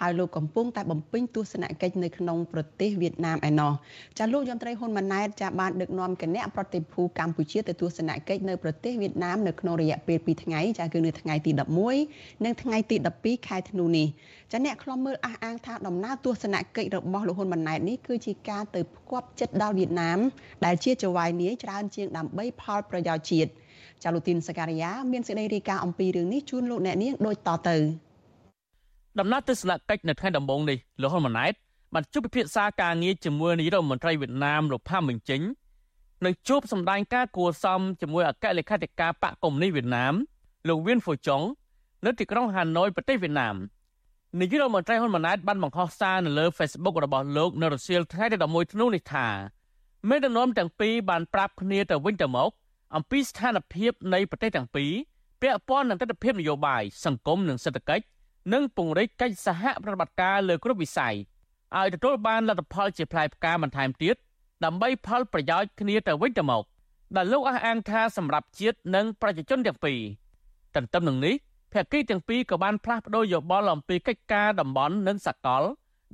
[0.00, 3.72] ហើយលោកកំពុងតែបំពេញទស្សនកិច្ចនៅក្នុងប្រទេសវៀតណាមឯណោះ
[4.18, 11.50] ចាលោកយមត្រីហ៊ុនម៉ាណែតចាបានដឹកនាំគណៈប្រតិភូកម្ពុជាទៅទស្សនកិច្ចនៅប្រទេសវៀតណាមនៅក្នុងរយៈពេល2ថ្ងៃចាគឺនៅថ្ងៃទី
[11.98, 14.06] 11និងថ្ងៃទី12ខែធ្នូនេះ
[14.52, 20.18] ចាអ្នកខ្លំមើលអះអាងថាដំណើរទស្សនកិច្ចរបស់លោកហ៊ុនម៉ាណែតនេះគឺជាការទៅផ្គប់ចិត្តដល់វៀតណាម
[20.64, 23.50] ដែលជាចៅហ្វាយនាយច្រើនជាងដើម្បីផលប្រយោជន៍ជាតិ
[24.02, 27.76] ចាលូទីនសការីយ៉ាមានសេចក្តីរាយការណ៍អំពីរឿងនេះជូនលោកអ្នកនាងដូចតទៅ
[29.18, 31.52] ដំណើរទស្សនកិច្ចនៅថ្ងៃដំបូងនេះលោកហ៊ុនម៉ាណែត
[31.94, 35.40] បានជួបពិភាក្សាការងារជាមួយនាយរដ្ឋមន្ត្រីវៀតណាមលោកផាមមិញជិញ
[36.24, 40.14] និងជួបសម្ដែងការគួសមជាមួយអគ្គលេខាធិការបកកុម្មុយនីសវៀតណាម
[40.68, 41.42] លោកវៀនហ្វូចុង
[42.04, 43.56] នៅទីក្រុងហាណូយប្រទេសវៀតណាម
[44.40, 49.26] នាយករដ្ឋមន្ត្រីហ៊ុនម៉ាណែតបានបង្ហោះសារនៅលើ Facebook របស់លោកនៅរសៀលថ្ងៃទី11ធ្នូនេះថា
[50.08, 52.50] មេដឹកនាំទាំងពីរបានប្រាប់គ្នាទៅវិញទៅមក
[52.96, 54.92] អំពីស្ថានភាពនៃប្រទេសទាំងពីរ
[55.42, 58.04] ពាក់ព័ន្ធនឹងទស្សនវិជ្ជានយោបាយសង្គមនិងសេដ្ឋកិច្ច
[58.52, 61.14] និងពង្រីកកិច្ចសហប្រតិបត្តិការលើគ្រប់វិស័យ
[61.78, 64.16] ឲ្យទទួលបានលទ្ធផលជាផ្លែផ្កាបន្ថែមទៀត
[64.64, 66.64] ដើម្បីផលប្រយោជន៍គ្នាទៅវិញទៅមក
[67.16, 70.00] ដែលលោកអះអាងថាសម្រាប់ជាតិនិងប្រជាជនទាំងពីរ
[70.74, 71.34] ទន្ទឹមនឹងនេះ
[71.72, 75.62] ភាគីទាំងពីរក៏បានផ្លាស់ប្តូរយោបល់អំពីកិច្ចការតំបន់និងសកល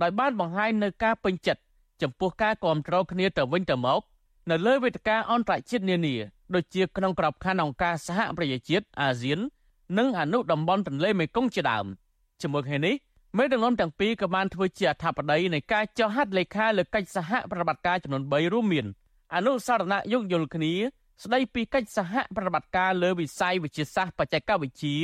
[0.02, 1.60] ដោយបានបង្ហាញនៅការពេញចិត្ត
[2.02, 4.00] ចំពោះការគ្រប់គ្រងគ្នាទៅវិញទៅមក
[4.50, 6.14] នៅលើវេទិកាអន្តរជាតិនានា
[6.54, 9.38] ដូចជាក្នុងក្របខ័ណ្ឌអង្គការសហប្រជាជាតិអាស៊ាន
[9.98, 11.87] និងអនុតំបន់ទន្លេមេគង្គជាដើម
[12.42, 12.94] ជាមួយគ្នានេះ
[13.37, 18.87] មេដឹកនាំទាំងពីរក៏បានធ្វើជាអធិបតីនៃការចុះហត្ថលេខាលើកិច្ចសហប្រតិបត្តិការចំនួន3រួមមាន
[19.34, 20.72] អនុសារណៈយោគយល់គ្នា
[21.22, 24.96] ស្ដីពីកិច្ចសហប្រតិបត្តិការលើវិស័យវិទ្យាសាស្ត្របច្ចេកវិទ្យា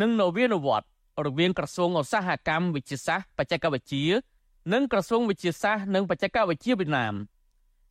[0.00, 0.88] និងនវានុវត្តន៍
[1.26, 4.06] រវាងក្រសួងឧស្សាហកម្មវិទ្យាសាស្ត្របច្ចេកវិទ្យា
[4.72, 7.14] និងក្រសួងវិទ្យាសាស្ត្រនិងបច្ចេកវិទ្យាវៀតណាម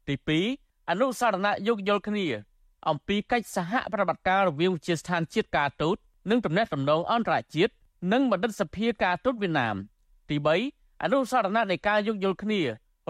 [0.08, 2.26] ទី2 អនុសារណៈយោគយល់គ្នា
[2.90, 5.98] អំពីកិច្ចសហប្រតិបត្តិការរវាងវិជាស្ថានជាតិការទូត
[6.30, 7.74] និងទំនាក់ទំនងអន្តរជាតិ
[8.12, 9.76] និងបណ្ឌិតសភាការទូតវៀតណាម
[10.30, 10.36] ទី
[10.70, 12.62] 3អនុសារណៈនៃការយោគយល់គ្នា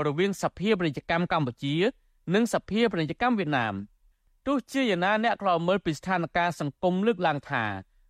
[0.05, 1.75] រវាងសភាពាណិជ្ជកម្មកម្ពុជា
[2.33, 3.73] និងសភាពាណិជ្ជកម្មវៀតណាម
[4.47, 7.63] ទោះជាយ៉ាងណាអ្នកខ្លោមើលពីស្ថានភាពសង្គមលើកឡើងថា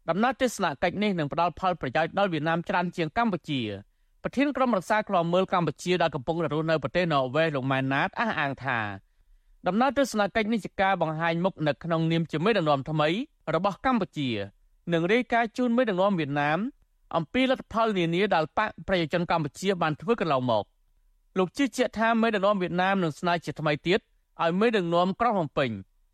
[0.10, 3.62] ដំណើរទស្សនកិច្ចនេះនឹងផ្ដល់ផលប្រយោជន៍ដល់វៀតណាមច្រើនជាងកម្ពុជា
[4.24, 8.80] ប្រធានក្រុមរក្សាខ្លោមើលកម្ពុជាដែលកំពុងរស់នៅប្រទេសណ័រវេសលោកម៉ែនណាតអះអាងថា
[9.68, 13.10] ដំណើរទស្សនកិច្ចនេះជាការបង្ហាញមុខនៅក្នុងនាមជាមេដឹកនាំថ្មី
[13.56, 14.30] របស់កម្ពុជា
[14.94, 16.60] និងរាយការណ៍ជូនមេដឹកនាំវៀតណាម
[17.16, 20.64] អំពីលទ្ធផលនានាដែលបកប្រជាជនកម្ពុជាបានធ្វើកន្លងមក
[21.38, 24.00] លោកជឿជាក់ថាមេដឹកនាំវៀតណាមនឹងស្នើជាថ្មីទៀត
[24.42, 25.70] ឲ្យមេដឹកនាំក្រុងភ្នំពេញ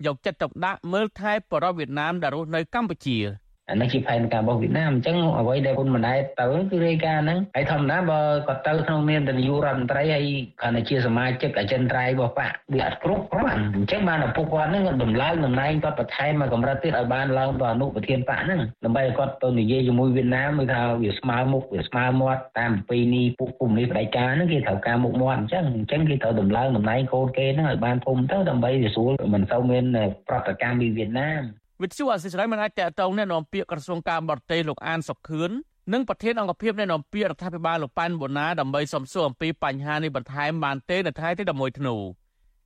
[0.06, 3.18] យកចិត្តទុកដាក់មើលថែបរិវៀតណាមដែលរស់នៅកម្ពុជា។
[3.70, 10.26] អានេះជាផែនការរបស់វៀតណាមអញ្ចឹងអ្វីដែលហ៊ុនម៉ាណែតទៅគឺរាយការណ៍ហ្នឹងហើយធម្មតាបើគាត់ទៅក្នុងនាមនាយករដ្ឋមន្ត្រីហើយ
[10.62, 29.84] គាត់នៅជាសមាជិកអចិន្ត្រៃយ៍របស់បកវាអត់គ្រប់គ្រាន់អញ្ចឹងបានឪពុកគាត់ហ្នឹងគាត់ដំឡើងតំណែងគាត់បន្ថែមមកកម្រិតទៀតឲ្យបានឡើងទៅអនុប្រធានបកហ្នឹងដើម្បីឲ្យគាត់ទៅនិយាយជាមួយវៀតណាមមើលថាវាស្មើមុខវាស្មើមាត់តាមពីនេះពួកគុំនេះបដិការហ្នឹងគេត្រូវការមុខមាត់អញ្ចឹងអញ្ចឹងគេត្រូវដំឡើងតំណែងកូនគេហ្នឹងឲ្យបានធំទៅដើម្បីវាស្រួលមិនសូវមាន
[30.28, 31.44] ប្រតិកម្មពីវៀតណាម
[31.82, 35.52] វិទ្យុអសិរ័យមិនអាចតតងណែនាំពាក្យក្រសួងការបរទេសលោកអានសុខឿន
[35.94, 41.96] និងប្រធានអង្គភិបណែនាំពាក្យរដ្ឋាភិបាលលោកប៉ែនបូណាដើម្បីសំសួរអំពីបញ្ហានេះបន្ថែមបានទេនៅថ្ងៃទី11ធ្នូ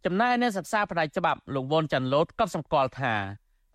[0.06, 3.14] ចំណែកអ្នកសិក្សាផ្នែកច្បាប់លោកវ៉ុនចាន់ឡូតក៏សម្គាល់ថា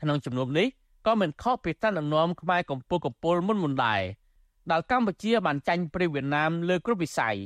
[0.00, 0.66] ក្នុងជំនុំនេះ
[1.06, 4.02] ក៏មិនខុសពីតាមដំណំខ្មែរកម្ពុជាកម្ពុជាមុនមុនដែរ
[4.70, 7.36] ដែលកម្ពុជាបានចាញ់ប្រទេសវៀតណាមលើគ្រប់វិស័យ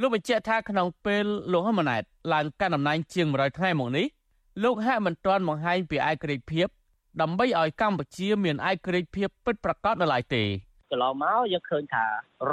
[0.00, 4.06] លោកបញ្ជាក់ថាក្នុងពេលលោកហ៊ុនម៉ាណែតឡើងកាន់តំណែងជាង100ថ្ងៃមកនេះ
[4.62, 6.68] លោកហាក់មិនទាន់បង្ហាញពីឯករាជ្យភាព
[7.22, 10.44] ដើម្បីឲ្យកម្ពុជាមានឯករាជ្យភាពពិតប្រាកដនៅឡើយទេ
[10.90, 12.04] កន្លងមកយើងឃើញថា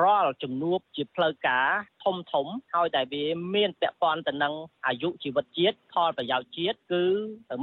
[0.02, 1.69] រាល់ជំនួបជាផ្លូវការ
[2.04, 3.24] ធំធំហើយតែវា
[3.56, 4.54] មានពាក់ព័ន្ធទៅនឹង
[4.88, 7.04] អាយុជីវិតជាតិផលប្រយោជន៍ជាតិគឺ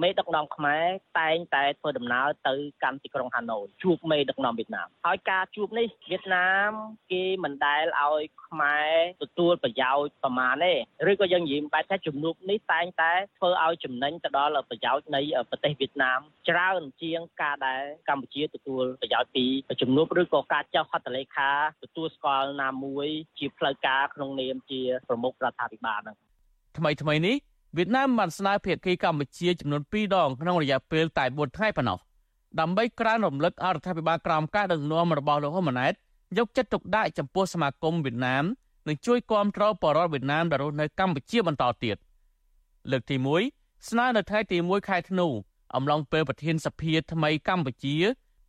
[0.03, 0.87] មេដឹកនាំខ្មែរ
[1.21, 6.71] តែងតែធ្វើដំណើរទៅកាន់ទីក្រុងហាណូយជួបមេដឹកនាំវៀតណាមហើយការជួបនេះវៀតណាម
[7.13, 10.73] គេមិនដែលឲ្យខ្មែរទទួលប្រយោជន៍ប្រមាណទេ
[11.11, 19.45] ឬក៏យើងនិយាយបែបថាជំនួបនេះតែងតែធ្វើឲ្យចំណេញទៅដល់ប្រយោជន៍នៃប្រទេសវៀតណាមច្រើនជាងការដែលកម្ពុជាទទួលប្រយោជន៍ពី
[19.83, 21.51] ជំនួបឬក៏ការចុះហត្ថលេខា
[21.85, 26.17] ទទួលស្គាល់ណាមួយជាផ្លូវការក្នុងនាមជាប្រមុខរដ្ឋាភិបាលហ្នឹង
[26.79, 27.37] ថ្មីថ្មីនេះ
[27.77, 31.99] វៀតណាមបានស្នើភាគីកម្ពុជាចំនួន2ដងក្នុងរយៈពេលតែ4ថ្ងៃប៉ុណ្ណោះ
[32.61, 35.93] ដើម្បីក្រើនរំលឹកអរដ្ឋាភិបាលក្រោមការដឹកនាំរបស់លោកហ៊ុនម៉ាណែត
[36.39, 38.45] យកចិត្តទុកដាក់ចំពោះសមាគមវៀតណាម
[38.89, 41.97] និងជួយគាំទ្របរិវត្តវៀតណាមដែលរស់នៅកម្ពុជាបន្តទៀត
[42.91, 43.17] លើកទី
[43.53, 45.27] 1ស្នើនៅថ្ងៃទី1ខែធ្នូ
[45.75, 47.97] អំឡុងពេលប្រធានសភាថ្មីកម្ពុជា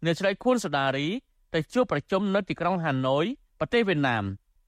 [0.05, 1.07] អ្នកស្រីខួនសូដារី
[1.53, 3.25] ទៅជួបប្រជុំនៅទីក្រុងហាណូយ
[3.63, 4.23] ប្រទេសវៀតណាម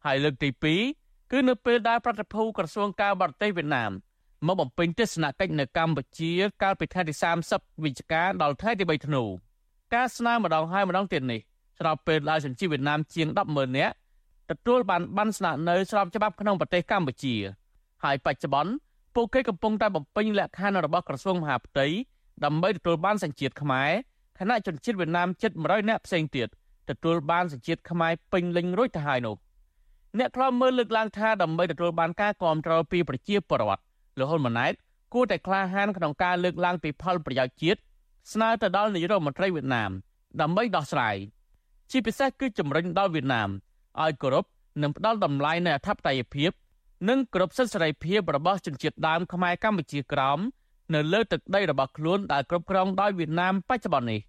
[0.05, 0.49] ហើយលើកទី
[0.91, 3.91] 2គឺនៅពេលដែលប្រតិភូក្រសួងការបរទេសវៀតណាម
[4.45, 6.31] មកបំពេញទស្សនកិច្ចនៅកម្ពុជា
[6.61, 7.13] កាលពីថ្ងៃទី
[7.49, 9.23] 30វិច្ឆិកាដល់ថ្ងៃទី3ធ្នូ
[9.93, 11.39] ការស្នើម្ដងហើយម្ដងទៀតនេះ
[11.79, 13.93] ស្របពេលដែលជនជាតិវៀតណាមជាង100000នាក់
[14.51, 17.35] ទទួលបានបានស្នាក់នៅស្របច្បាប់ក្នុងប្រទេសកម្ពុជា
[18.03, 18.71] ហើយបច្ចុប្បន្ន
[19.15, 21.87] ពួកគេកំពុងតែបំពេញលក្ខខណ្ឌរបស់ក្រសួងមហាផ្ទៃ
[22.45, 23.89] ដើម្បីទទួលបានសញ្ជាតិខ្មែរ
[24.39, 26.49] ខណៈជនជាតិវៀតណាមជិត100នាក់ផ្សេងទៀត
[26.89, 29.35] ទទួលបានសញ្ជាតិខ្មែរពេញលេញរួចទៅហើយនោះ
[30.17, 33.81] អ្នកខ្លំមើលលើកឡើងថាដើម្បីទទួលបានការគ្រប់គ្រងពីប្រជាពលរដ្ឋ
[34.17, 34.73] លោកហ៊ុនម៉ាណែត
[35.13, 37.79] គួរតែក្លាហានក្នុងការលើកឡើងពីផលប្រយោជន៍ជាតិ
[38.33, 39.91] ស្នើទៅដល់នាយករដ្ឋមន្ត្រីវៀតណាម
[40.41, 41.15] ដើម្បីដោះស្រាយ
[41.91, 43.49] ជាពិសេសគឺជំរុញដល់វៀតណាម
[44.03, 44.45] ឲ្យគោរព
[44.81, 46.51] និងផ្ដល់តម្លៃនៅអធិបតេយ្យភាព
[47.09, 50.39] និងគោរពសិទ្ធិសេរីភាពរបស់ជនជាតិដើមខ្មែរកម្ពុជាក្រោម
[50.93, 54.21] នៅលើទឹកដីរបស់ខ្លួនដែលគ្រប់គ្រងដោយវៀតណាមបច្ចុប្បន្ននេះ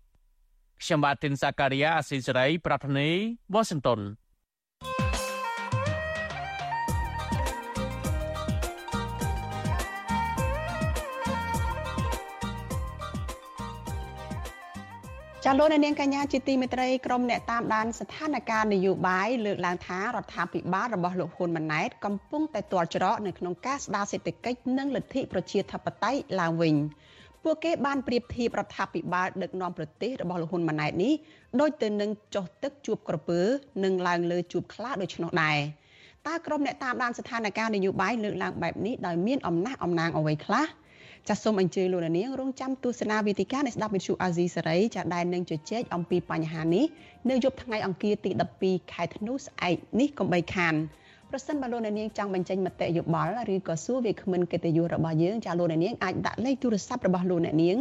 [0.82, 3.08] ខ្ញុំបាទទីនសាការីយ៉ាអស៊ីសេរី ប្រធានី
[3.54, 4.00] វ៉ាស៊ីនតោន
[15.48, 26.74] ចាលោកនាងកញ្ញាជាទីមេត្រីក្រុមអ្នកតាមដានស្ថានភាពនយោបាយលើកឡើងថារដ្ឋាភិបាលរបស់លោកហ៊ុនម៉ាណែតកំពុងតែទាល់ច្រកនៅក្នុងការស្ដារសេដ្ឋកិច្ចនិងលទ្ធិប្រជាធិបតេយ្យឡើងវិញ
[27.48, 31.14] ពួកគេបានប្រៀបធៀបរដ្ឋាភិបាលដឹកនាំប្រទេសរបស់លោកហ៊ុនម៉ាណែតនេះ
[31.60, 33.40] ដូចទៅនឹងចុះទឹកជួបក្រពើ
[33.84, 35.58] និងឡើងលើជួបខ្លាដូច្នោះដែរ
[36.26, 40.66] តើក្រុមអ្នកតាមដានស្ថានភាពនយោបាយលើកឡើងបែបនេះដោយមានអំណះអំណាងអ្វីខ្លះ
[41.28, 46.84] ចាសសូមអញ្ជើញលោកនាងរងចាំទស្សនាវេទិកានៃស្ដាប់វិទ្យុអាស៊ីសេរីចាដែលនឹងជជែកអំពីបញ្ហានេះ
[47.30, 48.30] នៅយប់ថ្ងៃអង្គារទី
[48.62, 50.74] 12ខែធ្នូស្អែកនេះកុំបីខាន
[51.30, 57.78] ប្រសិនបើលោកអ្នកនាងចង់បញ្ចេញមតិយោបល់ឬក៏សួរវាគ្មិនកិត្តិយសរបស់យើងចាលោកអ្នកនាងអាចដាក់លេខទូរស័ព្ទរបស់លោកអ្នកនាង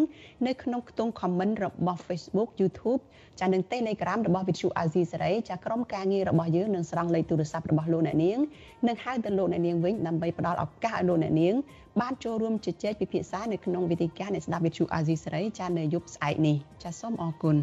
[0.48, 3.02] នៅក្នុងខ្ទង់ comment របស់ Facebook YouTube
[3.40, 8.40] ចានឹង Telegram របស់ Vithu Azizi សេរីចាក្រុមការងាររបស់យើងនឹងស្រង់លេខទូរស័ព្ទរបស់លោកអ្នកនាង
[8.88, 11.56] និងហៅទៅលោកអ្នកនាងវិញដើម្បីផ្ដល់ឱកាសឲ្យលោកអ្នកនាង
[12.02, 17.58] បានចូលរួមជជែកពិភាក្សានៅក្នុងវេទិកានៃស្ដាប់ Vithu Azizi សេរីចានៅយប់ស្អែកនេះចាសូមអរគុណ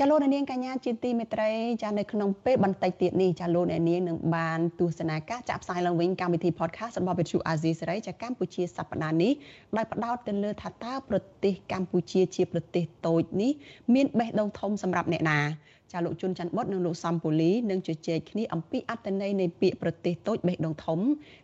[0.00, 1.50] ចាលោកនាងកញ្ញាជាទីមេត្រី
[1.82, 9.32] ចានៅក្នុងពេលបន្តិចទៀតនេះចាលោកនាងនឹងបានទស្សនាការចាក់ផ្សាយឡើងវិញកម្មវិធី podcast របស់ Vithu Azizi សេរីចាកម្ពុជាសប្តាហ៍នេះ
[9.76, 13.52] ដោយផ្ដោតទៅលើថាតើប្រទេសកម្ពុជាជាប្រទេសតូចនេះ
[13.94, 15.40] មានបេះដូងធំសម្រាប់អ្នកណា
[15.92, 21.00] ចាលោកជុនច័ន្ទបុតនិងលោកសំពូលីនឹងជជែកគ្នាអំពីអត្ថន័យនៃពាក្យប្រទេសតូចបេះដូងធំ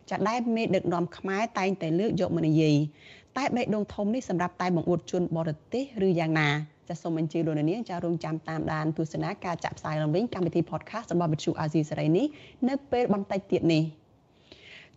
[0.09, 2.77] ចាដែលមេដឹកនាំខ្មែរតែងតែលើកយកមកនិយាយ
[3.37, 12.25] តែបេះដូងធំនេះសម្រាប់តែបង្អួតជនបរទេសឬយ៉ាងណា ចាសសូមអញ្ជើញលោកនាងចារងចាំតាមដានទស្សនាការចាក់ផ្សាយឡើងវិញកម្មវិធី podcast របស់វិទ្យុអាស៊ីសេរីនេះ
[12.69, 13.83] នៅពេលបន្តិចទៀតនេះ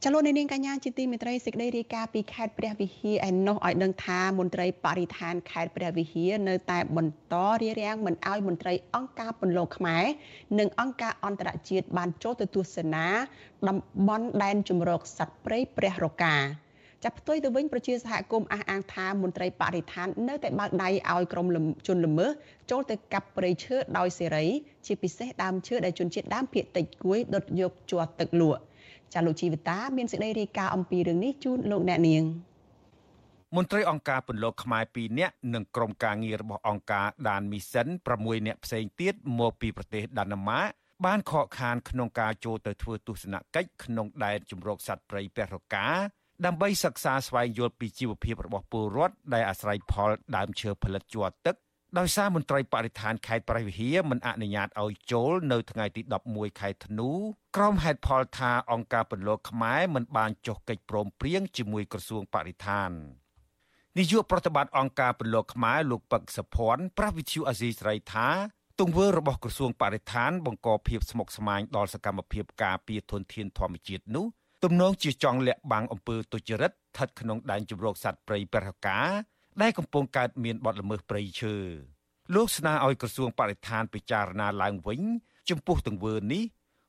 [0.04, 10.04] ចលនានាងកញ្ញាជាទីមេត្រីសេចក្តីរាយការណ៍ពីខេត្តព្រះវិហារឯណោះឲ្យដឹងថាមន្ត្រីបរិស្ថានខេត្តព្រះវិហារនៅតែបន្តរារាំងមិនឲ្យមន្ត្រីអង្គការពន្លកខ្មែរ
[10.58, 13.06] និងអង្គការអន្តរជាតិបានចូលទៅទស្សនា
[13.68, 16.36] តំបន់ដែនជំរកសត្វព្រៃព្រះរកា
[17.08, 21.46] ចាប់ផ្ទុយទៅវិញប្រជាសហគមន៍អះអាងថាមន្ត្រីបរិស្ថាននៅតែបើកដៃឲ្យក្រុម
[21.86, 22.30] ជនល្មើស
[22.70, 24.46] ចូលទៅកាប់ព្រៃឈើដោយសេរី
[24.86, 28.60] ជាពិសេសដើមឈើដែលជនជាតិដើមភាគតិចគួយដុតយកជាប់ទឹកលក់
[29.14, 32.22] ចាលោកជីវិតាមានសេចក្តីរាយការណ៍អំពីរឿងនេះជូនលោកអ្នកនាង
[33.56, 40.60] មន្ត្រីអង្គការពន្លកខ្មែរ2នាក់និងក្រុមការងាររបស់អង្គការដានមីសិន6នាក់ផ្សេងទៀតមកពីប្រទេសដាណាម៉ា
[41.06, 45.88] បានខកខានក្នុងការចូលទៅធ្វើទស្សនកិច្ចក្នុងដែនជំរកសត្វព្រៃពរកា
[46.44, 51.56] ដើម្បីសិក្សាស្វែងយល់ពីជីវភាពរបស់ពលរដ្ឋដែលអាស្រ័យផលដើមឈើផលិតជ័រទឹក
[51.98, 57.10] ដោយសារមន្ត្រីបរិស្ថានខេត្តប្រៃវិហារមិនអនុញ្ញាតឲ្យចូលនៅថ្ងៃទី11ខែធ្នូ
[57.56, 62.90] ក្រុមហេតុផលថាអង្គការពន្លកខ្មែរមិនបានចុះកិច្ចព្រមព្រៀងជាមួយក្រសួងបរិស្ថាន
[63.98, 68.28] នាយកប្រតិបត្តិអង្គការពន្លកខ្មែរលោកពឹកសុភ័ណ្ឌប្រាស់វិទ្យុអាស៊ីសេរីថា
[68.80, 74.26] ទង្វើរបស់ក្រសួងបរិស្ថានបង្កភាពស្មុគស្មាញដល់សកម្មភាពការពារធនធានធម្មជាតិនោះ
[74.68, 78.98] ទំនងជាចង់លាក់បាំងអំពើទុច្ចរិតស្ថិតក្នុងដែនជម្រកសត្វព្រៃពរកា
[79.62, 81.54] ដែលកំពុងកើតមានបទល្មើសព្រៃឈើ
[82.34, 85.00] លោកស្នើឲ្យក្រសួងបរិស្ថានពិចារណាឡើងវិញ
[85.50, 86.42] ចំពោះទង្វើនេះ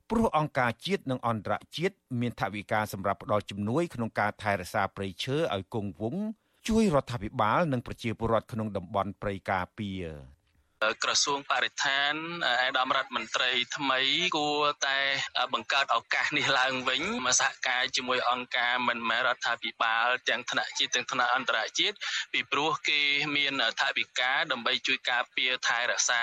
[0.09, 6.23] ព្រោះអង្គការជាតិនិងអន្តរជាតិមានថវិកាសម្រាប់ផ្ដល់ជំនួយក្នុងការថែរក្សាព្រៃឈើឲ្យគង់វង្ស
[6.67, 10.36] ជួយរដ្ឋាភិបាលនិងប្រជាពលរដ្ឋក្នុងតំបន់ព្រៃការពារ
[11.03, 12.13] ក្រសួងបរិស្ថាន
[12.47, 13.99] ឯកឧត្តមរដ្ឋមន្ត្រីថ្មី
[14.37, 14.99] គួរតែ
[15.53, 21.95] បង្កើតឱកាសនេះឡើងវិញមកសហការជាមួយអង្គការមិនមែនរដ្ឋាភិបាលទាំងថ្នាក់ជាតិទាំងថ្នាក់អន្តរជាតិ
[22.33, 23.01] ពីព្រោះគេ
[23.35, 26.21] មានថវិកាដើម្បីជួយការពារថែរក្សា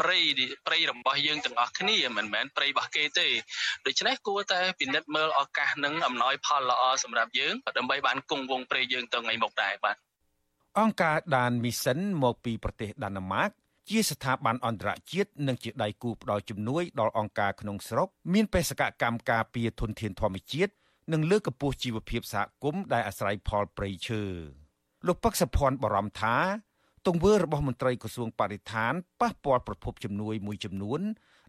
[0.00, 0.18] ព្រៃ
[0.66, 3.28] ព្រៃរបស់យើងទាំងអស់គ្នាមិនមែនព្រៃរបស់គេទេ
[3.86, 9.96] ដូច្នេះគួរតែពិនិត្យមើលឱកាសនឹងអំណោយផលល្អសម្រាប់យើងដើម្បីបានគង់វង្សព្រៃយើងទៅថ្ងៃមុខដែរបាទ
[10.78, 13.50] អង្គការដានមីសិនមកពីប្រទេសដាណឺម៉ាក
[13.90, 20.72] ជាស្ថាប័នអន្តរជាតិនិងជាដៃគូផ្ដល់ជំនួយដល់អង្គការក្នុងស្រុកមានបេសកកម្មការពារធនធានធម្មជាតិ
[21.12, 24.22] និងលើកកម្ពស់ជីវភាពសហគមន៍ដែលអាស្រ័យផលព្រៃឈើ
[25.06, 26.36] លោកពឹកសភ័ណ្ឌបារម្ភថា
[27.06, 31.00] ទង្វើរបស់មន្ត្រីក្រសួងបរិស្ថានប៉ះពាល់ប្រភពជំនួយមួយចំនួន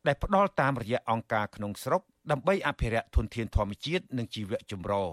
[0.07, 5.07] ដែលផ្ដល់តាមរយៈអង្គការក្នុងស្រុកដើម្បីអភិរក្សធនធានធម្មជាតិនិងជីវៈចម្រុះ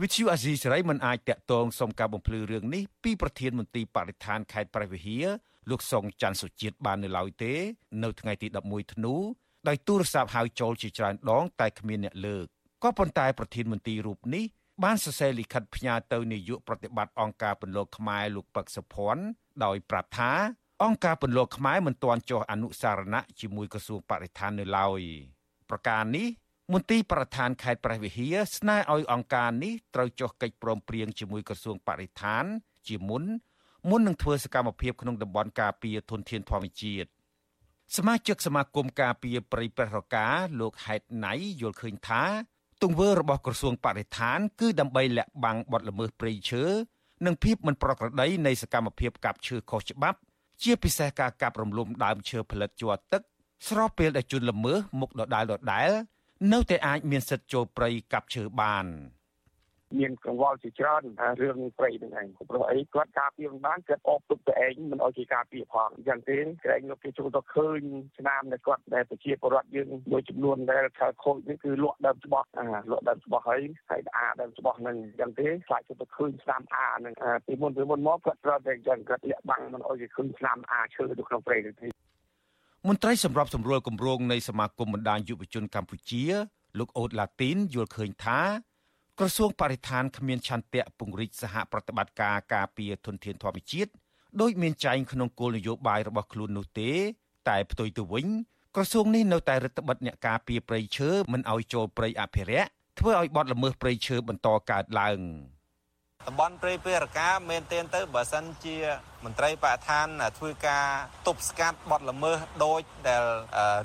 [0.00, 5.26] វិទ្យុអាស៊ីសេរីមិនអាចតាក់ទងសុំការបំភ្លឺរឿងនេះពីប្រធានមន្ត្រីបរិស្ថានខេត្តព្រះវិហារ
[5.70, 7.52] លោកសុងច័ន្ទសុជាតិបាននៅឡើយទេ
[8.02, 9.14] នៅថ្ងៃទី11ធ្នូ
[9.68, 12.46] ដោយទូរស័ព្ទហៅចូលជាច្រើនដង តែគ្មានអ្នកលើក
[12.82, 14.44] ក៏ប៉ុន្តែប្រធានមន្ត្រីរូបនេះ
[14.84, 19.24] បានសរសេរលិខិតផ្ញើទៅនាយកប្រតិបត្តិអង្គការពន្លកខ្មែរលោកពឹកសុភ័ណ្ឌ
[19.64, 20.32] ដោយប្រាប់ថា
[20.82, 25.00] អង្គការពន្លកខ្មែរមិនទាន់ចុះអនុសារណៈជាមួយក្រសួងបរិស្ថាននៅឡើយ
[25.70, 26.26] ប្រការនេះ
[26.72, 32.44] មន្ទីរប្រធានខេត្តព្រះវិហារស្នើឲ្យអង្គការនេះត្រូវចុះកិច្ចព្រមព្រៀងជាមួយក្រសួងបរិស្ថាន
[32.88, 33.24] ជាមុន
[33.88, 37.08] មុននឹងធ្វើសកម្មភាពក្នុងតំបន់ការពារធនធានធម្មជាតិ
[37.96, 40.26] សមាជិកសមាគមការពារព្រៃប្រះរកា
[40.60, 42.22] លោកហេតណៃយល់ឃើញថា
[42.82, 46.64] ទង្វើរបស់ក្រសួងបរិស្ថាន គឺដើម្បីលាក់បាំងបទល្មើសព្រៃឈើ
[47.26, 50.18] និងភាពមិនប្រក្រតីនៃសកម្មភាពកាប់ឈើខុសច្បាប់
[50.62, 53.22] ជាពិសេសការកាប់រំលំដើមឈើផលិតជ័រទឹក
[53.68, 55.90] ស្របពេលដែលជនល្មើសមុខដដែលដដែល
[56.50, 58.86] នៅតែអាចមានសិទ្ធិចូលព្រៃកាប់ឈើបាន។
[60.00, 61.02] មានកង្វល់ជាច្រើន
[61.42, 67.80] រឿងព្រៃហ្នឹងឯងព្រោះអីគាត់ការពារមិនបានគាត់អបទុកទៅឯងមិនអោយគេការពារផងអញ្ចឹងទេក្រែងលោកគេចូលទៅឃើញ
[68.18, 72.48] ឆ្នាំដែលគាត់ដែលប្រជាពលរដ្ឋយើងមួយចំនួនដែលខលខូចនេះគឺលក់ដើមច្បាស់
[72.90, 77.14] លក់ដើមច្បាស់ហើយហើយអាដើមច្បាស់ហ្នឹងអញ្ចឹងទេខ្លាចទៅឃើញឆ្នាំអាហ្នឹង
[77.46, 81.88] ពីមុនពីមុនមកគាត់ត្រូវតែអញ្ចឹងគាត់លាក់បាំងមិនអោយគេឃើញឆ្នាំអាឈើនៅក្នុងព្រៃទេ
[82.88, 86.24] មន្ត្រីសម្របសម្រួលគម្រោងនៃសមាគមបណ្ដាញយុវជនកម្ពុជា
[86.78, 88.40] លោកអូតឡាទីនយល់ឃើញថា
[89.18, 93.90] ក្រសួងបរិស្ថានគ្មានឆន្ទៈពង្រីកសហប្រតិបត្តិការការពារធនធានធម្មជាតិ
[94.40, 96.90] ដោយមានចែងក្នុងគោលនយោបាយរបស់ខ្លួននោះទេ
[97.48, 98.26] តែផ្ទុយទៅវិញ
[98.76, 102.68] ក្រសួងនេះនៅតែរឹតបន្តឹងអ្នកការពារព្រៃឈើមិនឲ្យចូលព្រៃអភិរក្ស
[102.98, 105.18] ធ្វើឲ្យបទល្មើសព្រៃឈើបន្តកើតឡើង
[106.26, 108.76] តំបន់ព្រៃពេរកាមែនទែនទៅបើសិនជា
[109.24, 110.06] មន្ត្រីបរិស្ថាន
[110.38, 110.86] ធ្វើការ
[111.26, 113.24] ទប់ស្កាត់បទល្មើសដូចដែល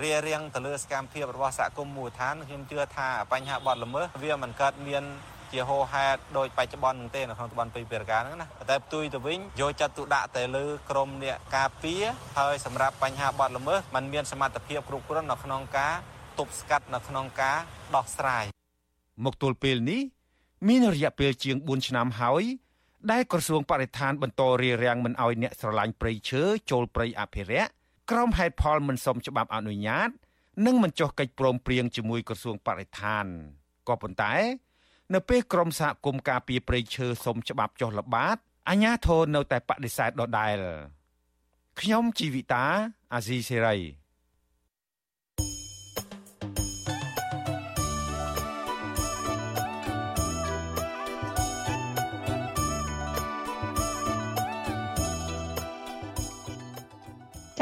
[0.03, 5.03] រារាំងទៅលើសកម្មភាពរបស់សហគមន៍មូលដ្ឋានខ្ញុំជឿថាបញ្ហាបទល្មើសវាមិនកើតមាន
[5.51, 12.03] ជាហោហេតុដោយបច្ចុប្បន្ននឹងទេនៅក្នុងតំបន់ពេរកាហ្នឹងណាតែផ្ទុយទៅវិញយកចិត្តទុកដាក់ទៅលើក្រមអ្នកការពារ
[12.39, 15.93] ហើយសម្រាប់បញ្ហាបទល្មើសมันមានសមត្ថភាពគ្រប់គ្រាន់នៅក្នុងការ
[16.39, 17.57] ទប់ស្កាត់នៅក្នុងការ
[17.95, 18.45] ដោះស្រាយ
[19.25, 20.01] មកទល់ពេលនេះ
[20.65, 22.43] មានរយៈពេលជាង4ឆ្នាំហើយ
[23.11, 27.71] ដែលក្រសួងបរិស្ថានបន្តរារាំងមិនឲ្យអ្នកស្រឡាញ់ព្រៃឈើចូលព្រៃអភិរក្ស
[28.11, 30.09] ក្រុមហេតុផលមិនសមច្បាប់អនុញ្ញាត
[30.65, 33.25] និងមិនចុះកិច្ចព្រមព្រៀងជាមួយក្រសួងបរិស្ថាន
[33.87, 34.33] ក៏ប៉ុន្តែ
[35.13, 38.37] នៅពេលក្រមសហគមន៍ការពារព្រៃឈើសុំច្បាប់ចុះល្បាត
[38.69, 40.57] អាជ្ញាធរនៅតែបដិសេធដដែល
[41.81, 42.65] ខ្ញុំជីវិតា
[43.13, 43.75] អាស៊ីសេរី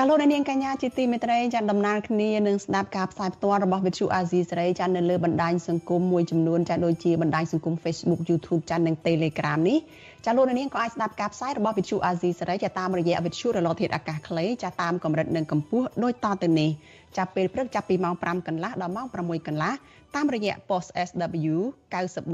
[0.09, 9.77] លោកនាងកញ្ញាជាទីមេត្រីចាដំណើរគ្នានឹងស្ដាប់ការផ្សាយផ្ទាល់របស់វិទ្យុអាស៊ីសេរីចានៅលើបណ្ដាញសង្គមមួយចំនួនចាដូចជាបណ្ដាញសង្គម Facebook YouTube ចានិង Telegram នេះ
[10.25, 16.69] ចាលោកនាងក៏អាចស្ដាប់ការផ្សាយរបស់វិទ្យុអាស៊ីសេរីចាតាមរយៈវិទ្យុរលកធាតុអាកាសខ្លីចាតាមកម្រិតនិងកម្ពស់ដូចតទៅនេះ
[17.17, 19.73] ចាប់ពេលព្រឹកចាប់ពីម៉ោង5កន្លះដល់ម៉ោង6កន្លះ
[20.15, 21.55] តាមរយៈ post SW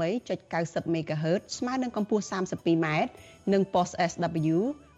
[0.02, 2.86] 93.90 MHz ស្មើនឹងកម្ពស់ 32m
[3.52, 4.58] និង post SW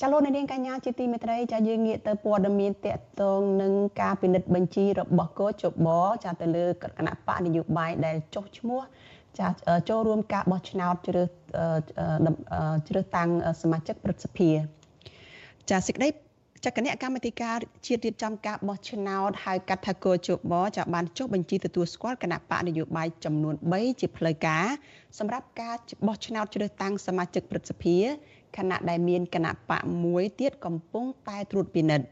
[0.00, 5.88] ចាលោកនាងកញ្ញាជាទីមេត្រីចាយើងងាកទៅព័ត៌មានតកតងនឹងការពិនិត្យបញ្ជីរបស់កោជប
[6.24, 8.80] ចាទៅលើគណៈបកនយោបាយដែលចុះឈ្មោះ
[9.38, 9.46] ចា
[9.88, 11.28] ចូលរួមការបោះឆ្នោតជ្រើស
[12.88, 13.30] ជ្រើសតាំង
[13.62, 14.50] សមាជិកព្រឹទ្ធសភា
[15.70, 16.08] ចាសេចក្តី
[16.64, 24.66] ចាគណៈកម្មាធិការជាតិរៀបចំការបោះឆ្នោតហៅកាត់ថាកោជបចាបានចុះបញ្ជីទទួលស្គាល់គណៈបកនយោបាយចំនួន3ជាផ្លូវការ
[25.18, 27.96] សម្រាប់ការបោះឆ្នោតជ្រើសតាំងសមាជិកព្រឹទ្ធសភា
[28.56, 32.06] ខណៈដែលមានគណៈបកមួយទៀតកំពុងតែត្រួតពិនិត្យ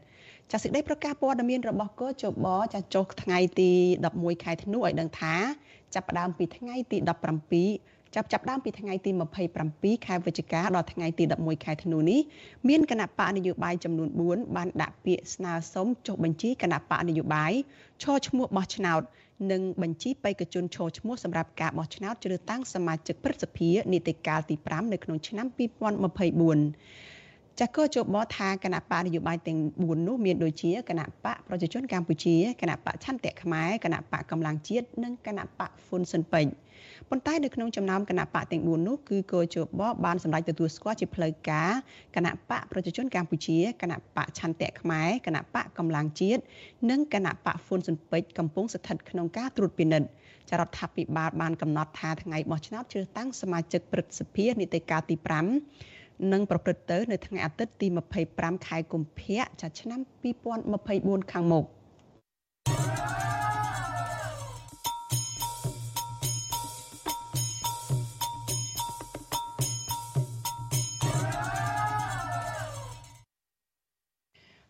[0.51, 3.71] ចាសេចក្តីប្រកាសព័ត៌មានរបស់កោជបចាចុះថ្ងៃទី
[4.09, 5.35] 11ខែធ្នូឲ្យដឹងថា
[5.93, 6.97] ចាប់ផ្ដើមពីថ្ងៃទី
[7.51, 9.11] 17 ចាប់ចាប់ដើមពីថ្ងៃទី
[9.59, 12.19] 27ខែវិច្ឆិកាដល់ថ្ងៃទី11ខែធ្នូនេះ
[12.69, 17.51] មានគណៈបកនយោបាយចំនួន4បានដាក់ពាក្យស្នើសុំចុះបញ្ជីគណៈបកនយោបាយ
[18.03, 19.01] ឈរឈ្មោះបោះឆ្នោត
[19.51, 36.51] និងបញ្ជីបេក្ខជនឈរឈ្មោះសម្រាប់ការបោះឆ្នោតជ្រើសតាំងសមាជិកព្រឹទ្ធសភានីតិកាលទី5នៅក្នុងឆ្នាំ2024ចាក៏ជបថាគណៈបកនយោបាយទាំង4នោះមានដូចជាគណៈបកប្រជាជនកម្ពុជាគណៈបកឆន្ទៈខ្មែរគណៈបកកម្លាំងជាតិនិងគណៈបកហ្វុនស៊ិនពេជ្រ
[37.09, 41.71] ប៉ុន្តែនៅក្នុងចំណោមគណៈបកទាំង4នោះគឺកោជបបានសម្រេចទទួលស្គាល់ជាផ្លូវការ
[42.15, 46.41] គណៈបកប្រជាជនកម្ពុជាគណៈបកឆន្ទៈខ្មែរគណៈបកកម្លាំងជាតិ
[46.89, 50.07] និងគណៈបកហ្វុនស៊ិនពេជ្រកំពុងស្ថិតក្នុងការត្រួតពិនិត្យ
[50.49, 55.15] ចរដ្ឋាភិបាលបានកំណត់ថាថ្ងៃបោះឆ្នោតជ្រើសតាំងសមាជិកព្រឹទ្ធសភានីតិកាលទី
[55.73, 57.87] 5នឹងប្រព្រឹត្តទៅ នៅថ្ងៃអាទិត្យទី
[58.27, 59.99] 25ខែកុម្ភៈចាឆ្នាំ
[60.65, 61.65] 2024ខាងមុខ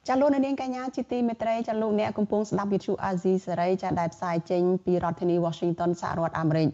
[0.07, 6.69] ចាលោកនាងកញ្ញាជាទីមេត្រីចាលោកអ្នកកំពុងស្ដាប់វិទ្យុអាស៊ីសេរីចាដែលផ្សាយចេញពីរដ្ឋធានី Washington សហរដ្ឋអាមេរិក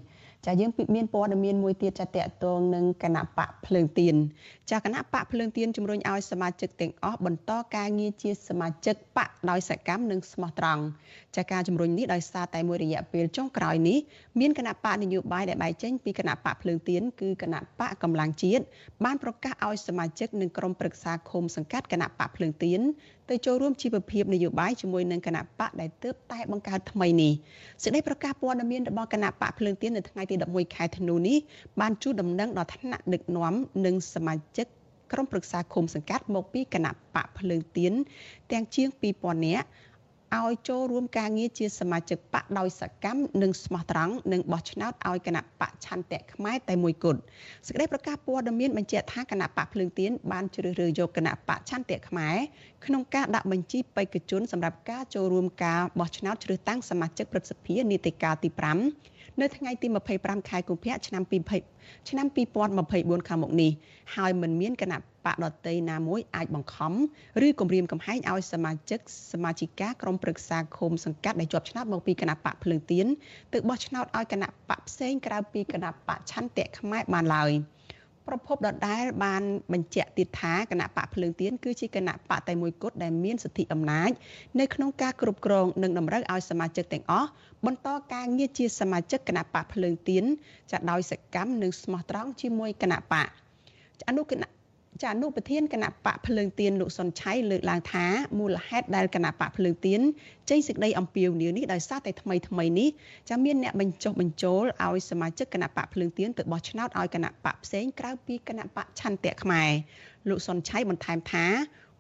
[0.45, 4.15] ចាយើងមានព័ត៌មានមួយទៀតចាតកតងនឹងគណៈបកភ្លើងទៀន
[4.71, 10.83] ចាគណៈបកភ្លើងទៀនជំរុញឲ្យសមាជិកទាំងអស់បន្តការងារជាសមាជិកបកដោយសកម្មនិងស្មោះត្រង់
[11.35, 13.97] ចាការជំរុញនេះដោយសារតែមួយរយៈពេលចុងក្រោយនេះ
[14.39, 18.63] មានគណៈបកនយោបាយដែលបែកចេញពីគណៈបកភ្លើងទៀនគឺគណៈបកកម្លាំងជាតិ
[19.05, 22.81] បានប្រកាសឲ្យសមាជិកនិងក្រុមប្រឹក្សាឃុំសង្កាត់គណៈបកភ្លើងទៀន
[23.31, 27.33] ទៅចូលរួមជីវភាពនយោបាយជាមួយនឹងគណៈបកដែលទើបតែបង្កើតថ្មីនេះ
[27.83, 31.37] សេចក្តីប្រកាសព័ត៌មានរបស់គណៈបកភ្លើងទៀននៅថ្ងៃទី11ខែធ្នូនេះ
[31.79, 33.53] បានជូនដំណឹងដល់ថ្នាក់ដឹកនាំ
[33.85, 34.67] និងសមាជិក
[35.11, 37.93] ក្រុមប្រឹក្សាឃុំសង្កាត់មកពីគណៈបកភ្លើងទៀន
[38.51, 39.67] ទាំងជាង2000នាក់
[40.39, 47.19] ឲ្យចូលរួមការងារជាសមាជិកបកដោយសកម្មនិងស្មោះត្រង់និងបោះឆ្នោតឲ្យគណៈបកឆន្ទៈខ្មែរតែមួយគត់
[47.67, 52.35] សេចក្តីប្រកាសព័ត៌មានបញ្ជាក់ថាគណៈបកភ្លើងទៀនបានជ្រើសរើសយកគណៈបកឆន្ទៈខ្មែរ
[52.85, 59.87] ក្នុងការដាក់បញ្ជីបេក្ខជនសម្រាប់ការចូលរួមការបោះឆ្នោតជ្រើសតាំងសមាជិកព្រឹទ្ធសភានីតិកាលទី5 នៅថ្ងៃទី
[60.19, 61.23] 25ខែកុម្ភៈឆ្នាំ
[61.65, 62.27] 2020ឆ្នាំ
[62.77, 63.71] 2024ខាងមុខនេះ
[64.15, 66.93] ហើយមិនមានគណៈបកដតីណាមួយអាចបង្ខំ
[67.45, 68.99] ឬគំរាមកំហែងឲ្យសមាជិក
[69.31, 73.07] សមាជិកាក្រុមប្រឹក្សាឃុំសង្កាត់ដែលជាប់ឆ្នោតមកពីគណៈបកភ្លើងទៀន
[73.53, 77.51] ទៅបោះឆ្នោតឲ្យគណៈបកផ្សេងក្រៅពីគណៈបកឆន្ទៈខ្មែរបានឡើយ
[78.27, 84.11] ប្រពន្ធដដែលបានបញ្ជាក់ទៀតថាគណៈបកភ្លើងទៀនគឺជាគណៈបកតែមួយគត់ដែលមានសិទ្ធិអំណាច
[84.59, 87.29] នៅក្នុងការគ្រប់គ្រងនិងតម្រូវឲ្យសមាជិកទាំងអស់
[87.65, 90.23] បន្តការងារជាសមាជិកគណៈបកភ្លើងទៀន
[90.71, 93.27] ចាដោយសកម្មនិងស្មោះត្រង់ជាមួយគណៈបក
[94.09, 94.60] អនុគណៈ
[95.01, 98.05] ចាអនុប្រធានគណៈបកភ្លើងទៀនលោកសុនឆៃលើកឡើងថា
[98.39, 100.01] មូលហេតុដែលគណៈបកភ្លើងទៀន
[100.49, 102.89] ចេញសេចក្តីអំពាវនាវនេះដោយសារតែថ្មីថ្មីនេះ
[103.29, 109.71] ចាមានអ្នកបញ្ចុះបញ្ចូលឲ្យសមាជិកគណៈបកភ្លើងទៀនទៅបោះឆ្នោតឲ្យគណៈបកផ្សេងក្រៅពីគណៈបកឆន្ទៈខ្មែរ
[110.29, 111.45] លោកសុនឆៃបន្ថែមថា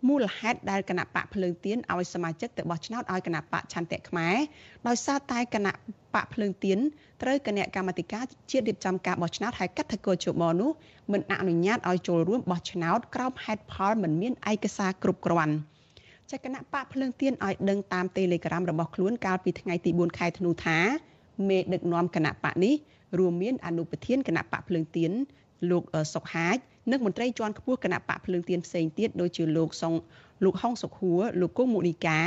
[0.07, 4.35] មូលហេតុដែលគណៈបកភ្លើងទៀនឲ្យសមាជិកទៅបោះឆ្នោតឲ្យគណៈបកឆន្ទៈខ្មែរ
[4.87, 5.73] ដោយសារតែគណៈ
[6.15, 6.79] បកភ្លើងទៀន
[7.21, 10.69] ត្រូវគណៈកម្មាធិការជាតិរៀបចំការបោះឆ្នោតហៅកាត់ថាកោជបនោះ
[11.11, 15.55] មិនអនុញ្ញាតឲ្យចូលរួមបោះឆ្នោតក្រោមហេតុផលមិនមានឯកសារគ្រប់គ្រាន់
[16.31, 20.77] ចគណៈបកភ្លើងទៀនឲ្យដឹងតាម Telegram របស់ខ្លួនកាលពីថ្ងៃទី4ខែធ្នូថា
[21.49, 22.73] មេដឹកនាំគណៈបកនេះ
[23.19, 25.11] រួមមានអនុប្រធានគណៈបកភ្លើងទៀន
[25.71, 25.83] លោក
[26.13, 26.57] សុកហាជ
[26.89, 29.93] និងមន្ត្រីជាន់ខ្ពស់គណៈបកភ្លើងទៀនផ្សេងទៀតដូចជាលោកសុង
[30.43, 32.19] លោកហុងសុខួរលោកគង់មុនីកា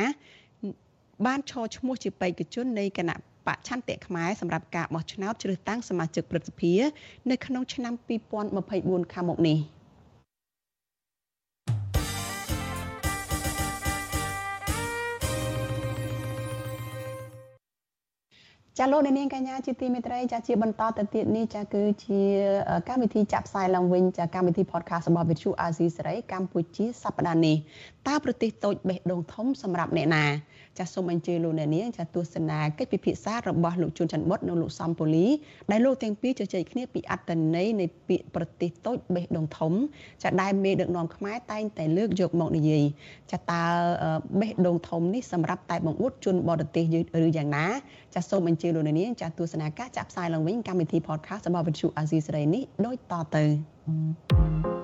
[1.26, 6.72] បានឈរឈ្មោះជាបេក្ខជននៃគណៈបច្ឆន្ទៈខ្មែរសម្រាប់ការបោះឆ្នោតជ្រើសតាំងសមាជិកព្រឹទ្ធសភា
[7.30, 7.92] នៅក្នុងឆ្នាំ
[8.48, 9.58] 2024ខាងមុខនេះ។
[18.78, 22.20] ចចាលោកនាងកញ្ញាជាទីមេត្រីចាជាបន្តទៅទៀតនេះចាគឺជា
[22.88, 27.56] កម្មវិធីចាក់ផ្សាយឡើងវិញចាកម្មវិធី podcast របស់ Vithu Azizi សេរីកម្ពុជាសប្តាហ៍នេះ
[28.08, 30.24] តើប្រទេសតូចបេះដូងធំសម្រាប់អ្នកណា
[30.78, 35.26] ចាសសូមអញ្ជើញលោកអ្នកនាងចាទស្សនាកិច្ចពិភាក្សារបស់លោកជួនច័ន្ទបុតនិងលោកសំពូលី
[35.70, 39.72] ដែលលោកទាំងពីរជជែកគ្នាពីអត្តន័យនៃពាក្យប្រទេសតូចបេះដូងធំ
[40.22, 42.84] ចាដែលមេដឹកនាំខ្មែរតែងតែលើកយកមកនិយាយ
[43.32, 43.62] ចាតើ
[44.40, 46.84] បេះដូងធំនេះសម្រាប់តែបង្អួតជនបរទេស
[47.24, 47.66] ឬយ៉ាងណា
[48.14, 53.44] ចាសសូមអញ្ជើញលោកអ្នកនាងចាទស្សនាការចាក់ផ្សាយឡើងវិញកម្មវិធី podcast របស់វិទ្យុអាស៊ីសេរីនេះដូចតទៅ
[53.86, 54.83] thank you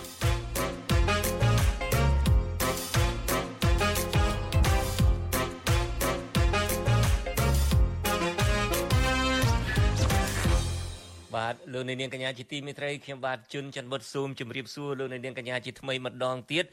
[11.73, 16.65] លោកនាងកញ្ញាជាទីមេត្រីខ្ញុំបាទជុនច័ន្ទបុតស៊ូមជម្រាបសួរលោកនាងកញ្ញាជាថ្មីម្ដងទៀត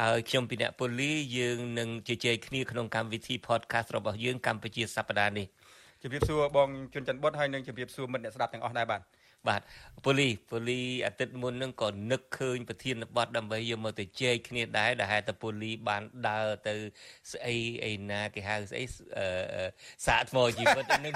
[0.00, 5.46] ហើយខ្ញុំពីអ្នកពូលីយើងនឹងជជែកគ្នាក្នុងកម្មវិធី podcast របស់យើងកម្ពុជាសប្តាហ៍នេះ
[6.02, 9.00] ជម្រាបសួរបងជុនច័ន្ទបុតហើយនឹងជម្រាបសួរមិត្តអ្នកស្ដាប់ទាំងអស់ដែរបាទ
[9.48, 9.62] បាទ
[10.04, 16.74] ពូលីពូលីអាទិត្យមុនហ្នឹងក៏នឹកឃើញប្រធានបទដើម្បីយកមកទៅជែកគ្នាដែរដែលហេតុតែពូលីបានដើរទៅ
[17.32, 18.84] ស្អីអីណាគេហៅស្អី
[20.06, 21.14] សាកថ្មជីវិតហ្នឹង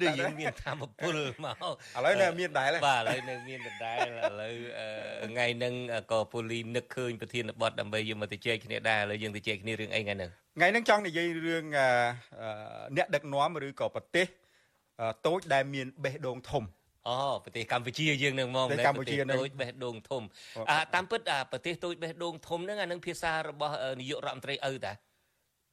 [0.00, 1.56] ដូចយើងមានធម្មពលមក
[1.96, 4.08] ឥឡូវនៅមានដែរបាទឥឡូវនៅមានដដែលឥ
[4.40, 4.54] ឡូវ
[5.30, 5.74] ថ្ងៃហ្នឹង
[6.12, 11.64] ក៏ពូលីនឹកឃើញប្រធានបទដើម្បីយកមកទៅជែកគ្នាដែរឥឡូវយើងទៅជែកគ្នារឿងអីថ្ងៃហ្នឹងថ្ងៃហ្នឹងចង់និយាយរឿង
[12.96, 14.26] អ្នកដឹកនាំឬក៏ប្រទេស
[15.26, 16.64] តូចដែលមានបេះដូងធំ
[17.08, 20.22] អូប្រទេសកម្ពុជាយើងនឹងមកកម្ពុជាតូចបេះដូងធំ
[20.70, 24.94] អាតាមពិតអាប្រទេសតូចបេះដូងធំហ្នឹងអានឹងភាសារបស់នាយករដ្ឋមន្ត្រីឪតា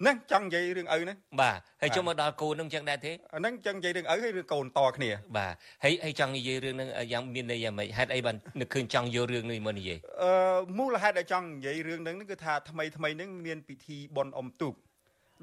[0.01, 5.53] ហ្នឹងចង់និយាយរឿងឪហ្នឹងបាទហើយចុះមកដល់កូនហ្នឹងចឹងដែរទេហ្នឹងចង់និយាយរឿងឪហើយរឿងកូនតគ្នាបាទ
[5.83, 10.31] ហើយហើយចង់និយាយរឿងហ្នឹងយ៉ាងមានន័យយ៉ាងម៉េចហេតុអីបាននឹកឃើញចង់យករឿងនេះមកនិយាយអឺ
[10.77, 14.73] មូលហេតុដែលចង់និយាយរឿងហ្នឹងគឺថាថ្មីថ្មីហ្នឹងមានពិធីបុណ្យអុំទូក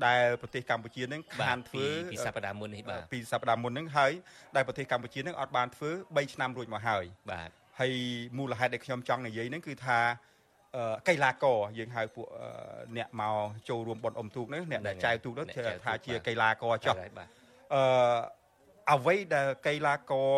[0.07, 4.13] ដែលប្រទេសកម្ពុជានឹងខានធ្វើពីសប្តាហ៍មុននេះបាទពីសប្តាហ៍មុននឹងហើយ
[4.57, 7.93] ដែលប្រទេសកម្ពុជានឹងអត់បានធ្វើ3ឆ្នាំរួចមកហើយបាទហើយ
[8.39, 9.99] មូលហេតុដែលខ្ញុំចង់និយាយហ្នឹងគឺថា
[11.09, 12.27] កីឡាករយើងហៅពួក
[12.97, 13.37] អ្នកមក
[13.69, 15.47] ចូលរួមបុណ្យអុំទូកនេះអ្នកដែលចែវទូកនោះ
[15.85, 16.97] ថាជាកីឡាករចុះ
[17.75, 17.83] អឺ
[18.93, 20.31] អ្វីដែលកីឡាករ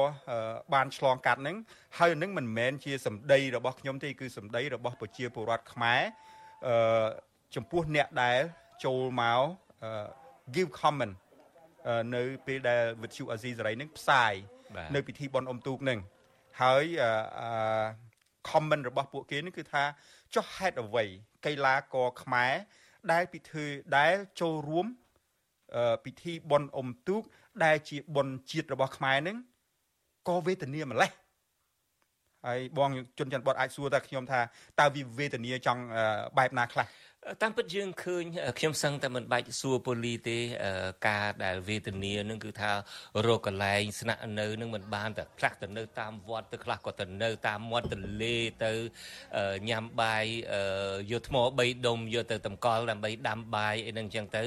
[0.75, 1.57] បានឆ្លងកាត់ហ្នឹង
[1.99, 6.03] ហើយនឹងមិនមែនជាសម្ដីរបស់ខ្ញុំទេគឺសម្ដីរបស់ប្រជាពលរដ្ឋខ្មែរ
[6.67, 7.07] អឺ
[7.55, 8.41] ចំពោះអ្នកដែល
[8.85, 9.43] ចូលមក
[10.55, 11.15] give comment
[12.15, 14.33] នៅពេលដែលវិទ្យុអាស៊ីសេរីនឹងផ្សាយ
[14.95, 15.99] នៅពិធីបុណ្យអុំទូកនឹង
[16.63, 17.85] ហើយអឺ
[18.51, 19.83] comment របស់ពួកគេនេះគឺថា
[20.35, 21.05] ចុះហេតុអ្វី
[21.47, 22.53] កីឡាករខ្មែរ
[23.13, 23.67] ដែលពិធី
[23.99, 24.87] ដែលចូលរួម
[26.05, 27.23] ពិធីបុណ្យអុំទូក
[27.65, 29.37] ដែលជាបុណ្យជាតិរបស់ខ្មែរនឹង
[30.29, 31.11] ក៏វេទនាម្លេះ
[32.47, 34.41] ហើយបងជនច័ន្ទបតអាចសួរថាខ្ញុំថា
[34.81, 35.83] តើវាវេទនាចង់
[36.39, 36.87] បែបណាខ្លះ
[37.43, 38.25] តាមពិតយើងឃើញ
[38.59, 40.39] ខ្ញុំសឹងតែមិនបាច់សួរប៉ូលីទេ
[41.09, 42.71] ការដែលវេទនានឹងគឺថា
[43.27, 48.73] រកកន្លែងស្នាក់នៅនឹងមិនបានតែខ្លះទៅនៅតាមវត្តទៅខ្លះក៏ទៅនៅតាមមាត់ទន្លេទៅ
[49.69, 50.25] ញ៉ាំបាយ
[51.11, 54.43] យកថ្ម3ដុំយកទៅតម្កល់ដើម្បីដាំបាយអីហ្នឹងអញ្ចឹងទៅ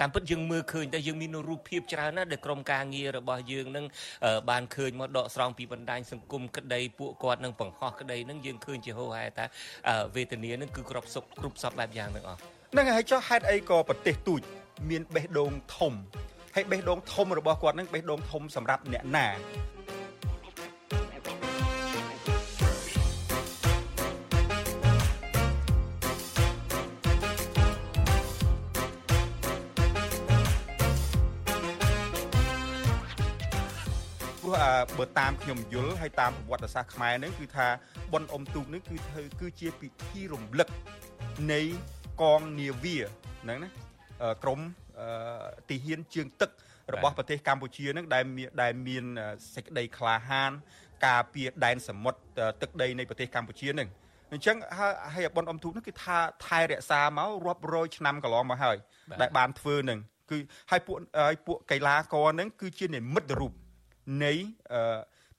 [0.00, 3.84] តាមពិតយើងមើលឃើញតែយើងមានរូបភាពច្រើនណាស់ដែលក្រុមការងាររបស់យើងនឹង
[4.50, 9.44] បានឃើញមកដកស្រង់ពីបណ្ដាញសង្គមក្តីពួកគាត់នឹងបង្ហោះក្តីនឹងយើងឃើញជាហោហែថា
[10.14, 12.38] វេទនានឹងគឺគ្រប់សុខគ្រប់សពបែបយ៉ាងទាំងអស់
[12.72, 14.40] ហ្នឹងហើយចុះហេតុអីក៏ប្រទេសទូច
[14.90, 15.92] មានបេះដូងធំ
[16.54, 19.26] ហើយបេះដូងធំរបស់គាត់ហ្នឹងបេះដូងធំសម្រាប់អ្នកណា
[34.42, 34.64] ព្រោះ
[34.98, 37.68] បើតាមខ្ញុំយល់ហើយតាមប្រវត្តិសាស្ត្រខ្មែរហ្នឹងគឺថា
[38.12, 40.68] ប៉ុនអុំទូកនេះគឺធ្វើគឺជាពិធីរំលឹក
[41.52, 41.60] នៃ
[42.22, 42.96] កងនាវា
[43.42, 43.70] ហ្នឹងណា
[44.42, 44.60] ក្រម
[45.68, 46.50] ទីហ៊ានជើងទឹក
[46.94, 49.04] របស់ប្រទេសកម្ពុជាហ្នឹងដែលមានដែលមាន
[49.54, 50.50] សេចក្តីក្លាហាន
[51.06, 52.20] ការពារដែនសមុទ្រ
[52.62, 53.88] ទឹកដីនៃប្រទេសកម្ពុជាហ្នឹង
[54.32, 54.56] អញ្ចឹង
[55.14, 58.76] ហើយអបុនអំទូកហ្នឹងគឺថាថែរក្សាមករាប់រយឆ្នាំកន្លងមកហើយ
[59.20, 59.98] ដែលបានធ្វើហ្នឹង
[60.30, 60.38] គឺ
[60.70, 63.52] ហើយពួកហើយពួកកីឡាករហ្នឹងគឺជានិមិត្តរូប
[64.24, 64.32] នៃ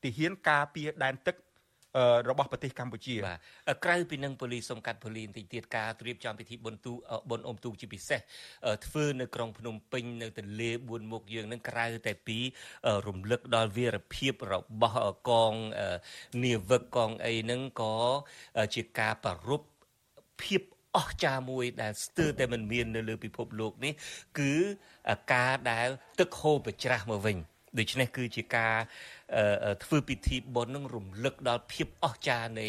[0.03, 1.35] ទីហ៊ានការពារដែនទឹក
[2.29, 3.37] របស់ប្រទេសកម្ពុជាបាទ
[3.85, 6.93] ក្រៅពីនឹងប៉ូលីសសុំកាត់ប៉ូលីសបន្តិចទៀតការត្រៀមចំពិធីបុណ្យទូ
[7.29, 8.19] បុណ្យអុំទូកជាពិសេស
[8.85, 12.37] ធ្វើនៅក្រុងភ្នំពេញនៅទន្លេបួនមុខយើងនឹងក្រៅតែពី
[13.07, 15.53] រំលឹកដល់វីរភាពរបស់កង
[16.43, 17.95] នាវិកកងអីហ្នឹងក៏
[18.75, 19.61] ជាការប្ររព
[20.43, 20.61] ភាព
[20.97, 23.93] អស្ចារ្យមួយដែលស្ទើរតែមិនមាននៅលើពិភពលោកនេះ
[24.39, 24.53] គឺ
[25.33, 25.87] ការដែល
[26.19, 27.37] ទឹកហូរប្រច្រាស់មកវិញ
[27.79, 28.75] ដូច្នេះគឺជាការ
[29.83, 32.67] ធ្វើពិធីបុណ្យនឹងរំលឹកដល់ភាពអស្ចារ្យនៃ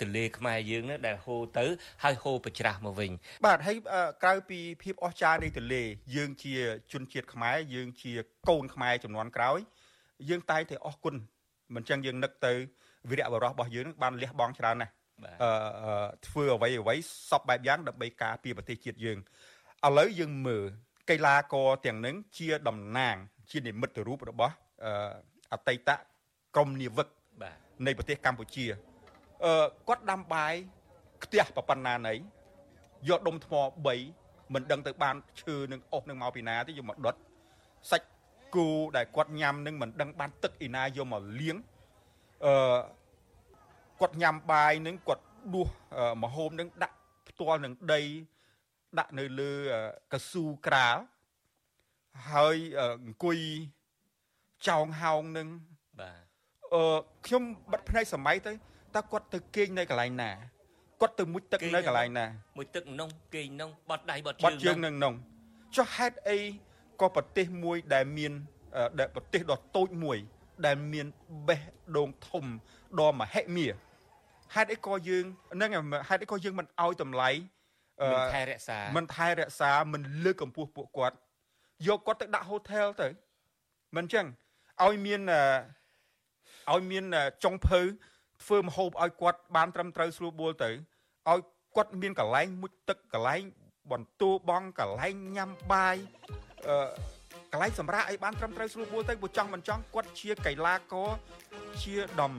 [0.00, 1.64] ទន្លេខ្មែរយើងនឹងដែលហូរទៅ
[2.02, 3.10] ហើយហូរប្រច្រាស់មកវិញ
[3.46, 3.76] បាទហើយ
[4.22, 5.82] ក្រៅពីភាពអស្ចារ្យនៃទន្លេ
[6.16, 6.54] យើងជា
[6.92, 8.12] ជនជាតិខ្មែរយើងជា
[8.48, 9.58] កូនខ្មែរចំនួនក្រោយ
[10.28, 11.14] យើងតែងតែអរគុណ
[11.74, 12.52] មិនចឹងយើងនឹកទៅ
[13.10, 14.92] វីរៈបរោះរបស់យើងនឹងបានលះបង់ច្រើនណាស់
[15.42, 16.94] អឺធ្វើអ្វីអ្វី
[17.30, 19.18] សពបែបយ៉ាងដើម្បីការពារប្រទេសជាតិយើង
[19.86, 20.64] ឥឡូវយើងមើល
[21.10, 23.16] កីឡាករទាំងនឹងជាតំណាង
[23.50, 24.86] ជានិមិត្តរូបរបស់អ
[25.68, 25.90] តីត
[26.56, 27.08] ក្រមនាវិក
[27.86, 28.66] នៃប្រទេសកម្ពុជា
[29.44, 30.54] អឺគាត់ដាំបាយ
[31.24, 32.14] ខ្ទះប្រប៉ុណ្ណាណី
[33.08, 33.54] យកដុំថ្ម
[34.06, 37.14] 3មិនដឹងទៅបានឈើនឹងអស់នឹងមកពីណាទេយកមកដុត
[37.90, 38.08] សាច់
[38.54, 41.56] គូដែលគាត់ញ៉ាំនឹងមិនដឹងបានទឹកឯណាយកមកលាង
[42.44, 42.78] អឺ
[44.00, 45.24] គាត់ញ៉ាំបាយនឹងគាត់
[45.54, 45.68] ដួស
[46.22, 46.96] មហូបនឹងដាក់
[47.28, 48.00] ផ្ទាល់នឹងដី
[48.98, 49.52] ដាក់នៅលើ
[50.12, 50.96] កស៊ូក្រាល
[52.30, 52.82] ហើយអ
[53.12, 53.38] ង្គុយ
[54.66, 55.48] ចောင်းហោងនឹង
[56.00, 56.22] បាទ
[56.74, 57.42] អឺខ្ញុំ
[57.72, 58.52] បិទភ្នែកសម័យទៅ
[58.94, 60.30] តើគាត់ទៅគេងនៅកន្លែងណា
[61.00, 62.26] គាត់ទៅមុជទឹកនៅកន្លែងណា
[62.58, 65.14] មុជទឹកនងគេងនងបត់ដៃបត់ជើងបត់ជើងនឹងនង
[65.76, 66.38] ចុះហេតុអី
[67.00, 68.32] ក៏ប្រទេសមួយដែលមាន
[68.98, 70.18] ដែលប្រទេសដ៏តូចមួយ
[70.66, 71.06] ដែលមាន
[71.48, 71.60] បេះ
[71.96, 72.44] ដូងធំ
[73.00, 73.66] ដ៏មហិមា
[74.54, 75.24] ហេតុអីក៏យើង
[75.60, 75.70] នឹង
[76.08, 77.30] ហេតុអីក៏យើងមិនឲ្យតម្លៃ
[78.12, 81.16] មិនថែរក្សាមិនថែរក្សាមិនលើកកម្ពស់ពួកគាត់
[81.86, 83.08] យកគាត់ទៅដាក់ហូថែលទៅ
[83.96, 84.26] មិនចឹង
[84.84, 85.20] ឲ្យមាន
[86.72, 87.04] ឲ្យមាន
[87.44, 87.80] ចុងភៅ
[88.44, 90.70] ធ្វើមហូបឲ្យគាត់បានត្រឹមត្រូវស្រួលបួលទៅ
[91.30, 91.40] ឲ្យ
[91.76, 93.42] គាត់មានកន្លែងមុជទឹកកន្លែង
[93.92, 95.96] បន្ទោបងកន្លែងញ៉ាំបាយ
[96.68, 96.76] អឺ
[97.52, 101.10] កន្លែងសម្រាប់អីបានត្រឹមត្រូវស្រួលបួលទៅបើចង់មិនចង់គាត់ជាកីឡាករ
[101.82, 102.34] ជាដំ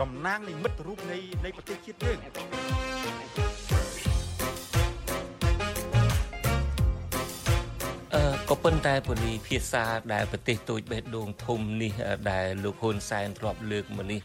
[0.00, 2.79] តំណាងនៃមិត្តរូបនៃនៃប្រទេសជាតិយើង
[8.66, 9.84] ប៉ុន្តែពលីភាសា
[10.14, 11.92] ដែលប្រទេសតូចបេះដូងធំនេះ
[12.30, 14.20] ដែលលោកហ៊ុនសែនធ្លាប់លើកមកនេះ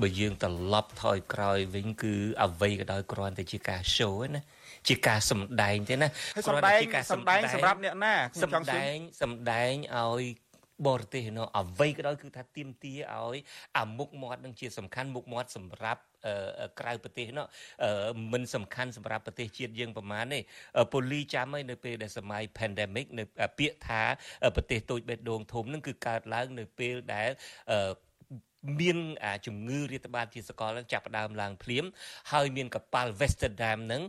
[0.00, 2.14] បើយើងត្រឡប់ថយក្រោយវិញគឺ
[2.44, 4.42] អ្វីក៏ដោយគ្រាន់តែជាការ show ណា
[4.88, 6.08] ជាការសម្ដែងទេណា
[6.46, 10.24] គ្រាន់តែជាការសម្ដែងសម្រាប់អ្នកណាខ្ញុំចង់សម្ដែងសម្ដែងឲ្យ
[10.86, 13.36] បរទេសនោះអ្វីក៏ដោយគឺថាទៀមទាឲ្យ
[13.78, 16.00] អាមុខមាត់នឹងជាសំខាន់មុខមាត់សម្រាប់
[16.80, 17.46] ក្រៅប្រទេសនោះ
[18.32, 20.38] មិនសំខាន់សម្រាប់ប្រទេសជាតិយើងប្រមាណទេ
[20.92, 23.24] ពូលីចាំហើយនៅពេលដែលសម័យ pandemic នៅ
[23.58, 24.02] ពាក្យថា
[24.56, 27.30] ប្រទេសតូចបេះដូងធំនឹងគឺកើតឡើងនៅពេលដែល
[28.80, 28.98] មាន
[29.46, 31.84] ជំងឺរាតត្បាតជាសកលចាប់ផ្ដើមឡើងភ្លាម
[32.32, 34.02] ហើយមានកប៉ាល់ Westerdam នឹង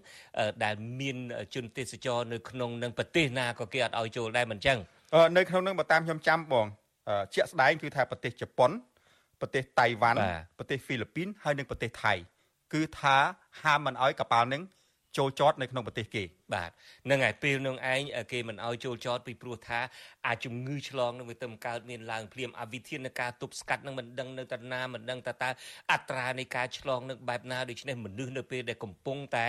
[0.64, 1.18] ដែលមាន
[1.56, 4.78] ជនទេសចរនៅក្នុងនឹងប្រទេសណាក៏គេអត់ឲ្យចូលដែរមិនចឹង
[5.38, 6.66] នៅក្នុងនឹងបើតាមខ្ញុំចាំបង
[7.36, 8.72] ជាក់ស្ដែងគឺថាប្រទេសជប៉ុន
[9.42, 10.20] ប្រទេសតៃវ៉ាន់
[10.58, 12.14] ប្រទេសហ្វីលីពីនហើយនិងប្រទេសថៃ
[12.74, 13.16] គឺថា
[13.62, 14.62] ហាមមិនឲ្យកប៉ាល់នឹង
[15.18, 16.24] ចូលចតនៅក្នុងប្រទេសគេ
[16.54, 16.72] បាទ
[17.10, 19.80] នឹងឯពេលនឹងឯងគេមិនឲ្យចូលចតពីព្រោះថា
[20.28, 25.50] អាជំងឺឆ្លងនឹងវាទៅកើតមានឡើងភ្លាមអាវិធានការទប់ស្កាត់នឹងមិនដឹងនៅតាណាមិនដឹងតើតើ
[25.92, 29.48] អត្រានៃការឆ្លងនឹងបែបណាដូច្នេះមនុស្សនៅពេលដែលកំពុងតែ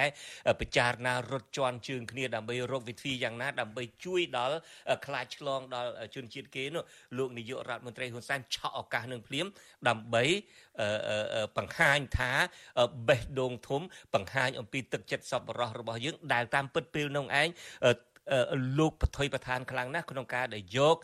[0.60, 4.56] ពិចារណារត់ជន់ជើងគ្នាដើម្បីរកវិធីយ៉ាងណាដើម្បីជួយដល់
[5.06, 6.82] ខ្លាចឆ្លងដល់ជនជាតិគេនោះ
[7.18, 9.46] លោកនាយករដ្ឋមន្ត្រីហ៊ុនសែនឆក់ឱកាសនឹងភ្លាម
[9.88, 10.24] ដើម្បី
[11.56, 12.32] បង្ហាញថា
[13.08, 13.82] បេះដូងធំ
[14.14, 17.48] បង្ហាញអំពីទឹកចិត្តសប្បុរសរបស់យើងដែលតាមពិតពេលនោះឯង
[18.78, 20.96] លោកបថុយប្រធានខ្លាំងណាស់ក្នុងការដែលយក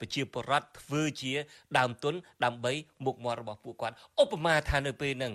[0.00, 1.32] ប្រជាពលរដ្ឋធ្វើជា
[1.78, 2.14] ដើមទុន
[2.44, 2.72] ដើម្បី
[3.04, 5.34] មុខមាត់របស់ពួកគាត់ឧបមាថានៅពេលហ្នឹង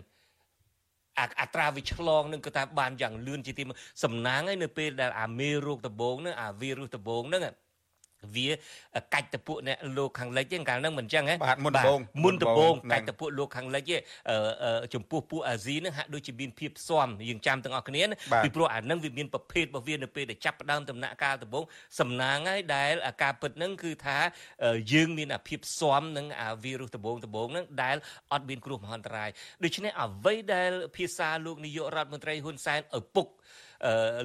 [1.42, 3.64] អត្រាវិឆ្លងនឹងគឺថាបានយ៉ាងលឿនជាទី
[4.04, 7.44] សំណាងហើយនៅពេលដែលអាមេរោគដំបូងហ្នឹងអាវីរុសដំបូងហ្នឹង
[8.36, 8.50] វា
[9.14, 13.98] កាច់តពួកអ្នកលោកខាងលិចទេកាលហ្នឹងមិនអញ្ចឹងហ៎បាទមុនដំបូងមុនដំបូងកាច់តពួកលោកខាងលិចទេ
[14.94, 18.04] ចំពោះពួកអាស៊ីហ្នឹងហាក់ដូចជាមានភាពស៊ាំយើងចាំទាំងអស់គ្នា
[18.44, 21.64] ពីព្រោះអាហ្នឹងវាមានប្រភេទរបស់វានៅពេលដែលចាប់ផ្ដើមដំណាក់កាលដំបូង
[22.00, 24.18] សំណាងហើយដែលអាការពិតហ្នឹងគឺថា
[24.94, 27.98] យើងមានអាភាពស៊ាំនឹងអាវីរុសដំបូងដំបូងហ្នឹងដែល
[28.32, 29.30] អត់មានគ្រោះមហន្តរាយ
[29.64, 33.28] ដូច្នេះអ្វីដែលភាសាលោកនាយករដ្ឋមន្ត្រីហ៊ុនសែនឪពុក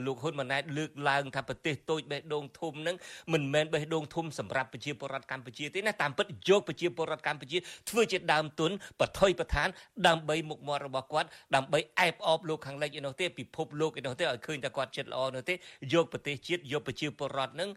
[0.06, 2.96] លោកហ៊ុនម៉ាណែតលើកឡើងថាប្រទេសតូចបេះដូងធំនឹង
[3.32, 7.59] មិនមែនបេះដូងធំសម្រាប់ប្រជាពលរដ្ឋកម្ពុជាទេណាតាមពិតយកប្រជាពលរដ្ឋកម្ពុជា
[7.90, 9.68] ធ្វើជាដើមទុនបថុយប្រឋាន
[10.09, 15.54] ដើម្បីមុខមាត់របស់គាត់ដើម្បីអែបអបលោកខាងលិចឯនោះទេពិភពលោកឯនោះទេឲ្យឃើញតែគាត់ចិត្តល្អនោះទេ
[15.94, 17.70] យកប្រទេសជាតិយកប្រជាពលរដ្ឋនឹង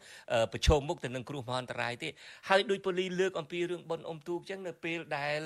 [0.53, 2.09] ប្រឈមមុខទៅនឹងគ្រោះមហន្តរាយទេ
[2.49, 5.39] ហើយដោយប៉ូលីលើកអំពីរឿងប៉ុនអុំទូកចឹងនៅពេលដែល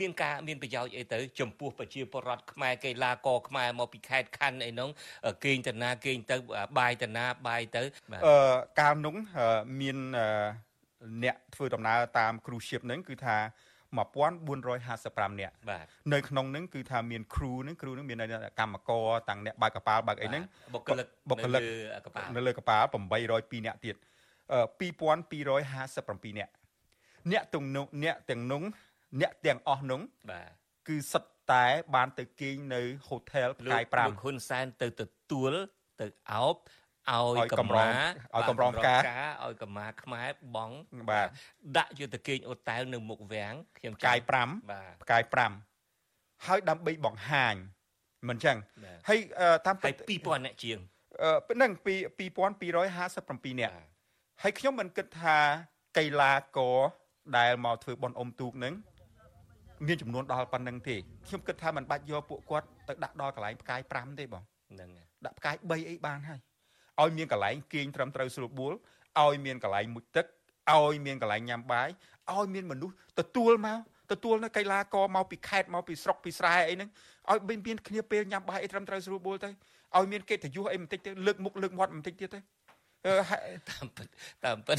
[0.00, 4.88] មានការមានប្រយោជន៍អីទៅចំពោះប្រជាពលរដ្ឋខ្មែរកីឡាករខ្មែរមកពីខេត្តខណ្ឌអីនោះ
[5.44, 6.36] គេងតាណាគេងទៅ
[6.78, 7.82] បាយតាណាបាយទៅ
[8.26, 9.14] អឺកាលនោះ
[9.80, 9.96] មាន
[11.24, 13.36] អ្នកធ្វើដំណើរតាមគ្រូស៊ីបហ្នឹងគឺថា
[13.96, 18.18] 1455នាក់បាទនៅក្នុងហ្នឹងគឺថាមានគ្រូហ្នឹងគ្រូហ្នឹងមាន
[18.60, 22.86] កម្មករតាំងអ្នកបើកកប៉ាល់បើកអីហ្នឹងបុគ្គលិកបុគ្គលិកនៅលើកប៉ាល់នៅលើកប៉ាល់
[23.26, 23.96] 802នាក់ទៀត
[24.52, 24.60] អឺ
[24.90, 26.52] 2257នាក់
[27.30, 28.62] អ្នកទាំងនោះអ្នកទាំងនោះ
[29.20, 30.50] អ្នកទាំងអស់នោះបាទ
[30.88, 31.64] គឺសិតតែ
[31.94, 35.02] បានទៅគេងនៅហូថែលផ្កាយលោកហ៊ុនសែនទៅទ
[35.32, 35.52] ទួល
[36.00, 36.56] ទៅអោប
[37.10, 37.94] ឲ្យឲ្យកម្កម្រមាង
[38.36, 40.70] ឲ្យកម្រងផ្កាឲ្យកម្មាខ្មែរបង
[41.10, 41.28] បាទ
[41.76, 44.48] ដាក់យកទៅគេងអូតែលនៅមុខវាំងខ្ញុំផ្កាយបាទ
[44.96, 45.22] 5ផ្កាយ
[45.84, 47.54] 5ហើយដើម្បីបង្ហាញ
[48.28, 50.78] មិនអញ្ចឹងបាទហើយអឺតាមពិហើយត2000អ្នកជាង
[51.22, 51.94] អឺហ្នឹងពី
[52.38, 53.74] 2257នាក់
[54.42, 55.36] ហើយខ្ញុំមិនគិតថា
[55.98, 56.78] កីឡាករ
[57.38, 58.74] ដែលមកធ្វើបនអុំទូកហ្នឹង
[59.86, 66.40] មានចំនួនដល់ប៉ុណ្្នឹងទេខ្ញុំគិតថាมันបាច់យកពួកគាត់ទៅដាក់ដល់កន្លែងផ្កាយ5ទេបងហ្នឹងហើយ ដាក់ផ្កាយ3អីបានហើយ
[67.00, 68.74] ឲ្យមានកន្លែងគេងត្រឹមត្រូវស្រួលបួល
[69.20, 70.26] ឲ្យមានកន្លែងមុជទឹក
[70.72, 71.88] ឲ្យមានកន្លែងញ៉ាំបាយ
[72.34, 73.78] ឲ្យមានមនុស្សទទួលមក
[74.12, 76.90] ទទួលនៅកីឡាករមកពីខេត្តមកពីស្រុកពីស្រែអីហ្នឹង
[77.30, 79.50] ឲ្យមានមានគ្នាពេលញ៉ាំបាយអីត្រឹមត្រូវស្រួលបួលទៅ
[79.96, 82.40] ឲ្យមានកិត្តិយសអីបន្តិចទៅលើកមុខលើកមាត់បន្តិចទៀតទៅ
[83.06, 84.08] អឺហើយតាមពិត
[84.44, 84.78] តាមពិត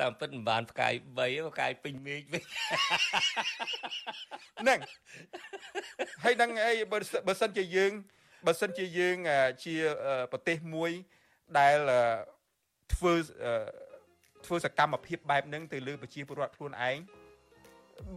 [0.00, 2.42] តាមពិតមិនបានផ្កាយ3ផ្កាយពេញមេឃវិញ
[4.60, 4.80] ហ្នឹង
[6.24, 7.92] ហើយនឹងអីបើសិបើសិនជាយើង
[8.46, 9.74] បើសិនជាយើងអឺជា
[10.06, 10.90] អឺប្រទេសមួយ
[11.58, 12.00] ដែលអឺ
[12.94, 13.52] ធ្វើអឺ
[14.46, 16.96] ធ្វើសកម្មភាពបែបហ្នឹងទៅលើប្រជាពលរដ្ឋខ្លួនឯង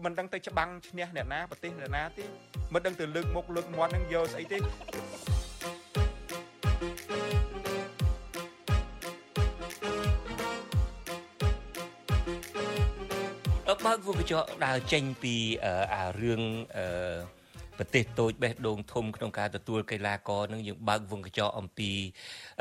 [0.04, 2.24] មិនដឹងទៅច្បាំងឈ្នះអ្នកណាប្រទេសអ្នកណាទេ
[2.74, 4.60] មិនដឹងទៅលើកមុខលើកមាត់ហ្នឹងយកស្អីទេ
[13.86, 16.42] បើកវងកញ្ចក់ដើរចេញពីអឺអារឿង
[16.78, 17.39] អឺ
[17.80, 21.92] ប្រទេសតូចបេះដូងធំក្នុងការទទួលកីឡាករនឹងយើងបើកវងកញ្ចក់អំពី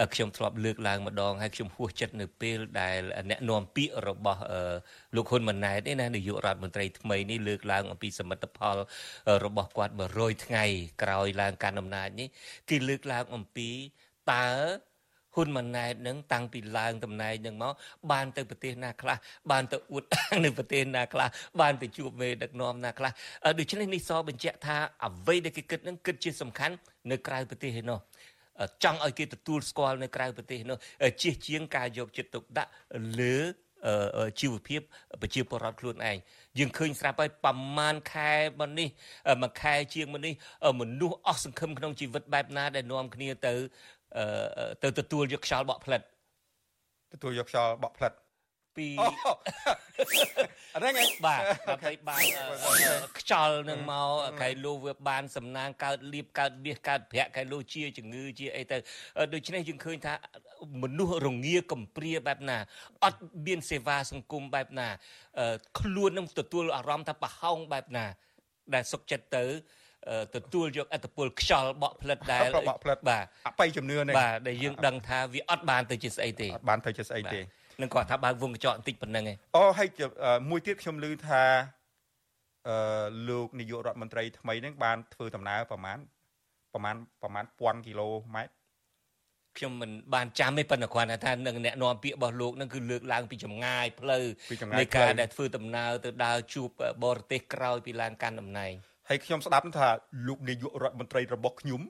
[0.01, 2.99] អឺខ្ញុំធ្លាប់លើកឡើងម្ដងហើយខ្ញុំហួសចិត្តនៅពេលដែល
[3.31, 4.75] អ្នកនាំពាក្យរបស់អឺ
[5.17, 8.77] លោកហ៊ុនម៉ាណែតនេះណានាយករដ្ឋមន្ត្រីថ្មីនេះលើកឡើងអំពីសមិទ្ធផល
[9.29, 10.65] អឺរបស់គាត់100ថ្ងៃ
[11.03, 12.29] ក្រោយឡើងកាន់អំណាចនេះ
[12.69, 13.71] គេលើកឡើងអំពី
[14.33, 14.49] តើ
[15.35, 17.73] ហ៊ុនម៉ាណែតនឹងតាំងពីឡើងតំណែងនឹងមក
[18.13, 19.17] បានទៅប្រទេសណាខ្លះ
[19.51, 21.29] បានទៅអួតអាងនៅប្រទេសណាខ្លះ
[21.61, 23.11] បានទៅជួបមេដឹកនាំណាខ្លះ
[23.45, 24.77] អឺដូច្នេះនេះសបញ្ជាក់ថា
[25.07, 26.75] អ្វីដែលគេគិតនឹងគិតជាសំខាន់
[27.11, 27.99] នៅក្រៅប្រទេសឯនោះ
[28.61, 32.71] អឺចង់ឲ្យគេទទួលស្គាល់នៅក្រៅប្រទេសនោះអឺជៀសជាងការយកចិត្តទុកដាក់
[33.21, 33.37] លើ
[33.87, 34.81] អឺអឺជីវភាព
[35.23, 36.17] ប្រជាពលរដ្ឋខ្លួនឯង
[36.59, 38.89] យើងឃើញស្រាប់ហើយប្រមាណខែមកនេះ
[39.29, 40.35] អឺមួយខែជាងមកនេះ
[40.67, 43.59] អឺមនុស្សអស់សង្ឃឹមក្នុងជីវិតបែបណាដែលនាំគ្នាទៅអឺ
[44.83, 46.03] ទៅទទួលយកខ្យល់បក់ផ្លិត
[47.13, 48.13] ទទួលយកខ្យល់បក់ផ្លិត
[48.79, 48.89] ពី
[50.75, 54.11] អាហ្នឹងឯងបាទដើម្បីបានអឺអឺខ្យល់នឹងមក
[54.43, 58.77] កែលោវាបានសំណាងកើតលៀបកើតមាសកើតប្រាក់កែលោជាជំងឺជាអីទៅ
[59.19, 60.15] អឺដូច្នេះយើងឃើញថា
[60.83, 62.59] មនុស្សរងាកំព្រាបែបណា
[63.05, 64.89] អត់មានសេវាសង្គមបែបណា
[65.39, 68.05] អឺខ្លួននឹងទទួលអារម្មណ៍ថាប្រហោងបែបណា
[68.75, 69.78] ដែលសុកចិត្តទៅអឺ
[70.35, 77.41] ទទួលយកអត្តពលខ្យល់បក់ផ្លិតដែលបក់ផ្លិតបាទអបិយជំនឿនេះបាទដែលយើងដឹងថាវាអត់បានទៅជាស្អីទេអត់បានទៅជាស្អីទេ
[77.83, 81.43] នឹងគាត់ថាបើកវងកញ្ចក់បន្តិចប៉ុណ្្នឹងឯងអូហើយជាអឺមួយទៀតខ្ញុំឮថា
[82.69, 82.77] អឺ
[83.29, 85.99] លោកនាយករដ្ឋមន្ត្រីថ្មីហ្នឹងបានធ្វើដំណើរប្រហែល
[86.73, 88.59] ប្រហែលប្រហែល1000គីឡូម៉ែត្រ
[89.59, 96.69] ខ្ញុំមិនបានចាំទេប៉ុន្តែគ្រាន់តែថានឹងអ្នកនាំពាក្យរបស់លោកនឹងគឺលើកឡើងពីចម្ងាយផ្លូវពីចម្ងាយនៃការផ្លូវដែលធ្វើដំណើរទៅដើរជួប
[97.05, 98.73] បរទេសក្រោយពីឡើងកាន់តំណែង
[99.09, 99.89] ហើយខ្ញុំស្ដាប់ថា
[100.29, 101.81] លោកនាយករដ្ឋមន្ត្រីរបស់ខ្ញុំ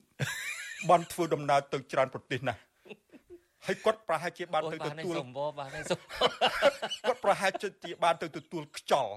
[0.89, 2.61] បានធ្វើដំណើរទៅច្រើនប្រទេសណាស់
[3.67, 6.01] ហើយគាត់ប្រហែលជាបានអូយទៅបានហើយទទួលសំបរបានហើយសំ
[7.07, 9.15] គាត់ប្រហែលជាបានទៅទទួលខ្យល់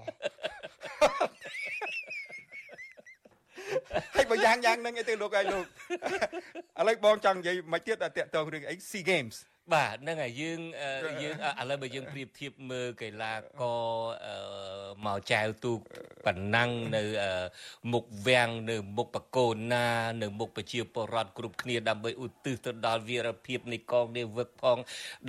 [4.14, 5.64] ហើយបើយ៉ាងយ៉ាងហ្នឹងឯទៅលោកហើយលោក
[6.80, 9.36] ឥឡូវបងចង់និយាយមិនទៀតតែតកតងរឿងអី SEA Games
[9.72, 14.34] បាទហ្នឹងហើយយើងអឺយើងអឥឡូវបើយើងប្រៀបធៀបមើលកីឡាករអឺ
[15.06, 15.78] មកចែវទូក
[16.26, 17.44] ប៉ណ្ណឹងនៅអឺ
[17.92, 19.86] មុខវាំងនៅមុខបកូនណា
[20.22, 24.78] នៅមុខប្រជាពលរដ្ឋគ្រប់គ្នាដើម្បីឧទ្ទិសទៅដល់វីរភាពនៃកងនាវិកផង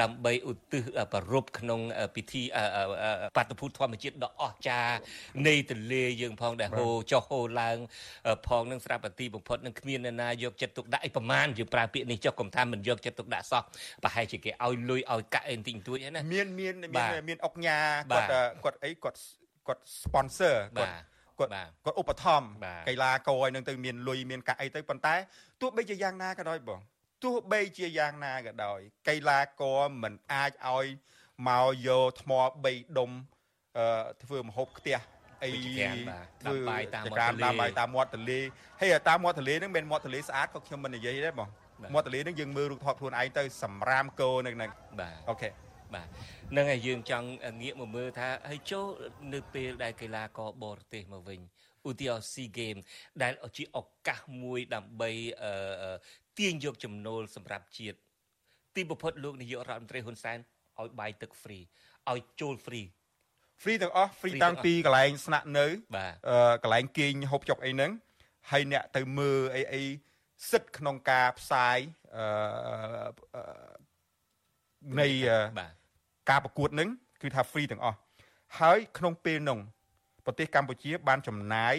[0.02, 4.96] ដើម្បីឧទ្ទិសអឺប្រពក្នុងអឺពិធីអឺអឺអឺបាតុភូតធម្មជាតិដ៏អស្ចារ្យ
[5.48, 7.78] នៃទន្លេយើងផងដែលហូរចុះហូរឡើង
[8.28, 13.64] អឺផងនឹងស្រាប់តែទីបំផុតនឹងគ្មាននរណាយកចិត្តទុកដាក់អីប្រមាណយើងប្រើពាក្យនេះចុះកុំថាមិនយកចិត្តទុកដាក់សោះ
[14.04, 17.78] ប្រហែលជាគេឲ្យលុយឲ្យកាក់អីបន្តិចបន្តួចហ្នឹងណាមានមានបាមានទមានអុកញ៉ា
[18.12, 19.20] បាគាត់ទអឺគាត់អីគាត់
[19.68, 20.96] គាត់ sponsor បាគាត់ទ
[21.40, 21.52] គាត់
[21.86, 25.16] គាត់ឧបត្ថម្ភបាទកីឡាករឲ្យនឹងទៅមានលុយមានកាក់អីទៅប៉ុន្តែ
[25.62, 26.80] ទោះបីជាយ៉ាងណាក៏ដោយបង
[27.24, 28.80] ទោះបីជាយ៉ាងណាក៏ដោយ
[29.10, 30.86] កីឡាករមិនអាចឲ្យ
[31.48, 32.32] មកយកថ្ម
[32.66, 33.12] 3ដុំ
[33.78, 34.98] អឺធ្វើមហូបខ្ទះ
[35.44, 35.52] អី
[36.42, 36.56] ធ្វើ
[36.96, 41.50] ចង្ក្រានបាទធ្វើដាំបាយតាមមាត់ចង្ក្រានទន្លេដាំបាយតាមមាត់ទន្លេហើយតាមមាត់ទន្លេហ្នឹងមិនមែនមាត់ទន្លេស្អាតក៏ខ្ញុំមិននិយាយដែរបង
[41.94, 45.50] មាត់ទន្លេហ្នឹងយើងមើលរូបថតខ្លួនឯងទៅសម្រាមគោនៅហ្នឹងបាទអូខេ
[45.96, 46.08] បាទ
[46.58, 47.28] នឹងហើយយើងចង់
[47.62, 48.86] ងាកមកមើលថាហើយចូល
[49.34, 51.40] នៅពេលដែលកីឡាករបរទេសមកវិញ
[51.90, 52.84] ឧទាហរណ៍ SEA Games
[53.22, 55.12] ដែលជាឱកាសមួយដើម្បី
[56.38, 57.98] ទាញយកចំណូលសម្រាប់ជាតិ
[58.76, 60.38] ទីបំផុតលោកនាយករដ្ឋមន្ត្រីហ៊ុនសែន
[60.82, 61.64] ឲ្យបាយទឹក free
[62.12, 62.88] ឲ្យចូល free
[63.62, 65.68] free ទាំងអស់ free តាំងពីកន្លែងស្នាក់នៅ
[66.64, 67.92] កន្លែងគេងហូបចុកអីហ្នឹង
[68.52, 69.84] ហើយអ្នកទៅមើលអីអី
[70.52, 71.78] សិទ្ធក្នុងការផ្សាយ
[72.16, 73.44] អឺ
[75.00, 75.08] នៃ
[76.30, 76.90] ការប្រកួតនឹង
[77.22, 77.98] គឺថា free ទាំងអស់
[78.60, 79.60] ហើយក្នុងពេលនោះ
[80.26, 81.76] ប្រទេសកម្ពុជា បានចំណាយ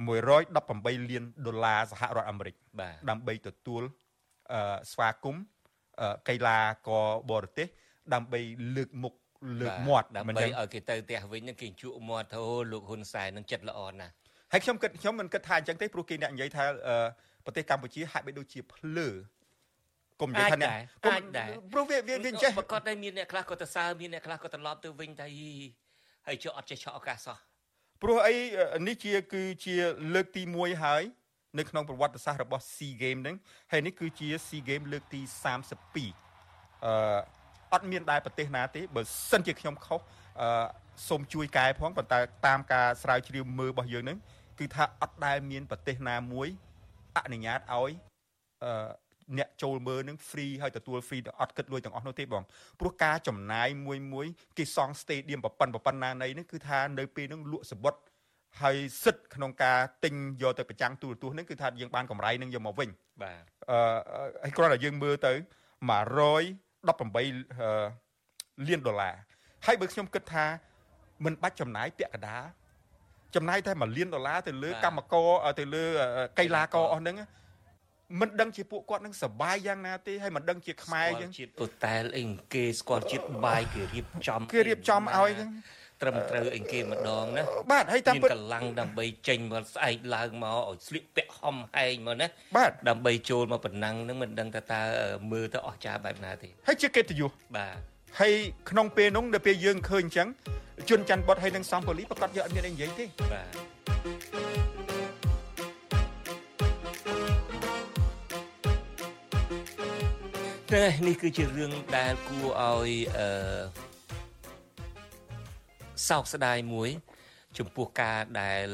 [0.00, 2.54] 118លានដុល្លារសហរដ្ឋអាមេរិក
[3.10, 3.82] ដើម្បីទទួល
[4.92, 5.42] ស្វាគមន៍
[6.28, 6.58] កីឡា
[6.88, 7.68] ករបរទេស
[8.14, 8.40] ដើម្បី
[8.76, 9.14] លើកមុខ
[9.60, 14.12] លើកមាត់ដើម្បីឲ្យគេទៅផ្ទះវិញគេជក់មាត់ទៅលោកហ៊ុនសែននឹងចិត្តល្អណាស់
[14.52, 16.64] ហើយខ្ញុំគិតខ្ញុំមិនគិតថាអញ្ចឹងទេព្រោះគេអ្នកនិយាយថា
[17.44, 19.08] ប្រទេសកម្ពុជាហាក់បីដូចជាភ្លើ
[20.20, 20.72] កុំនិយាយថាអ្នក
[21.06, 21.22] កុំ
[21.72, 25.26] ព្រោះវាវាវាចេះប្រកាសតែមានអ្នកខ្លះក៏ទៅសើមានអ្នកខ្លះក៏ត្រឡប់ទៅវិញតែ
[26.26, 27.36] ហើយចុះអត់ចេះឆក់ឱកាសសោះ
[28.02, 28.34] ព្រោះអី
[28.88, 29.76] នេះជាគឺជា
[30.14, 31.02] លើកទី1ហើយ
[31.58, 33.36] នៅក្នុងប្រវត្តិសាស្ត្ររបស់ SEA Game ហ្នឹង
[33.72, 36.94] ហើយនេះគឺជា SEA Game លើកទី32អឺ
[37.72, 40.00] អត់មានដែរប្រទេសណាទេបើសិនជាខ្ញុំខុស
[40.40, 40.66] អឺ
[41.08, 44.18] សូមជួយកែផងប៉ុន្តែតាមការស្រាវជ្រាវមើលរបស់យើងហ្នឹង
[44.58, 46.48] គឺថាអត់ដែលមានប្រទេសណាមួយ
[47.16, 47.92] អនុញ្ញាតឲ្យ
[48.64, 48.90] អឺ
[49.38, 52.44] អ្នកចូលមើលនឹង free ហើយទទួល free អត់គិតលុយទាំងអស់នោះទេបង
[52.80, 54.26] ព្រោះការចំណាយមួយមួយ
[54.58, 57.94] គេសង់ stadium ប្រប៉ុណ្ណប្រប៉ុណ្ណានៃនេះគឺថានៅពេលនឹងលក់សបុត
[58.62, 62.88] ហើយសិទ្ធក្នុងការទិញយកទៅប្រចាំងទូរទស្សន៍នេះគឺថាយើងបានកម្រៃនឹងយកមកវិញ
[63.22, 63.78] បាទអឺ
[64.42, 65.32] ហើយគ្រាន់តែយើងមើលទៅ
[65.90, 69.14] 118លានដុល្លារ
[69.66, 70.44] ហើយបើខ្ញុំគិតថា
[71.24, 72.42] មិនបាច់ចំណាយពាក់កណ្ដាល
[73.34, 75.28] ចំណាយតែ1លានដុល្លារទៅលើកម្មករ
[75.60, 75.84] ទៅលើ
[76.38, 77.16] កីឡាករអស់ហ្នឹង
[78.20, 82.24] មិនដឹងជាពួកគាត់នឹងសបាយយ៉ាងណាទេហើយមិនដឹងជាខ្មែរយ៉ាងជាតិអូតែលអី
[82.54, 85.50] គេស្គាល់ជាតិបាយគេរៀបចំគេរៀបចំឲ្យហ្នឹង
[86.02, 92.26] ត្រឹមត្រូវអីគេម្ដងណាបាទហើយតាមពិតកម្លាំងដើម្បីចេញមកស្អែកឡើងមកឲ្យស្លៀកពាក់ហំហែងមកណា
[92.56, 94.82] បាទដើម្បីចូលមកប៉ុណ្ណឹងហ្នឹងមិនដឹងថាតើ
[95.30, 98.32] មើលទៅអស់ចាបែបណាទេហើយជាកិត្តិយសបាទ ហើយ
[98.70, 100.28] ក្នុងពេលនោះដល់ពេលយើងឃើញអញ្ចឹង
[100.90, 103.46] ជនច័ន្ទបុតហើយនឹងសំប៉ូលីប្រកាសយកអត់មានអីនិយាយទេបាទ
[110.74, 113.28] នេះនេះគឺជារឿងដែលគួរឲ្យអឺ
[116.08, 116.90] សោកស្ដាយមួយ
[117.58, 118.66] ចំពោះការដែល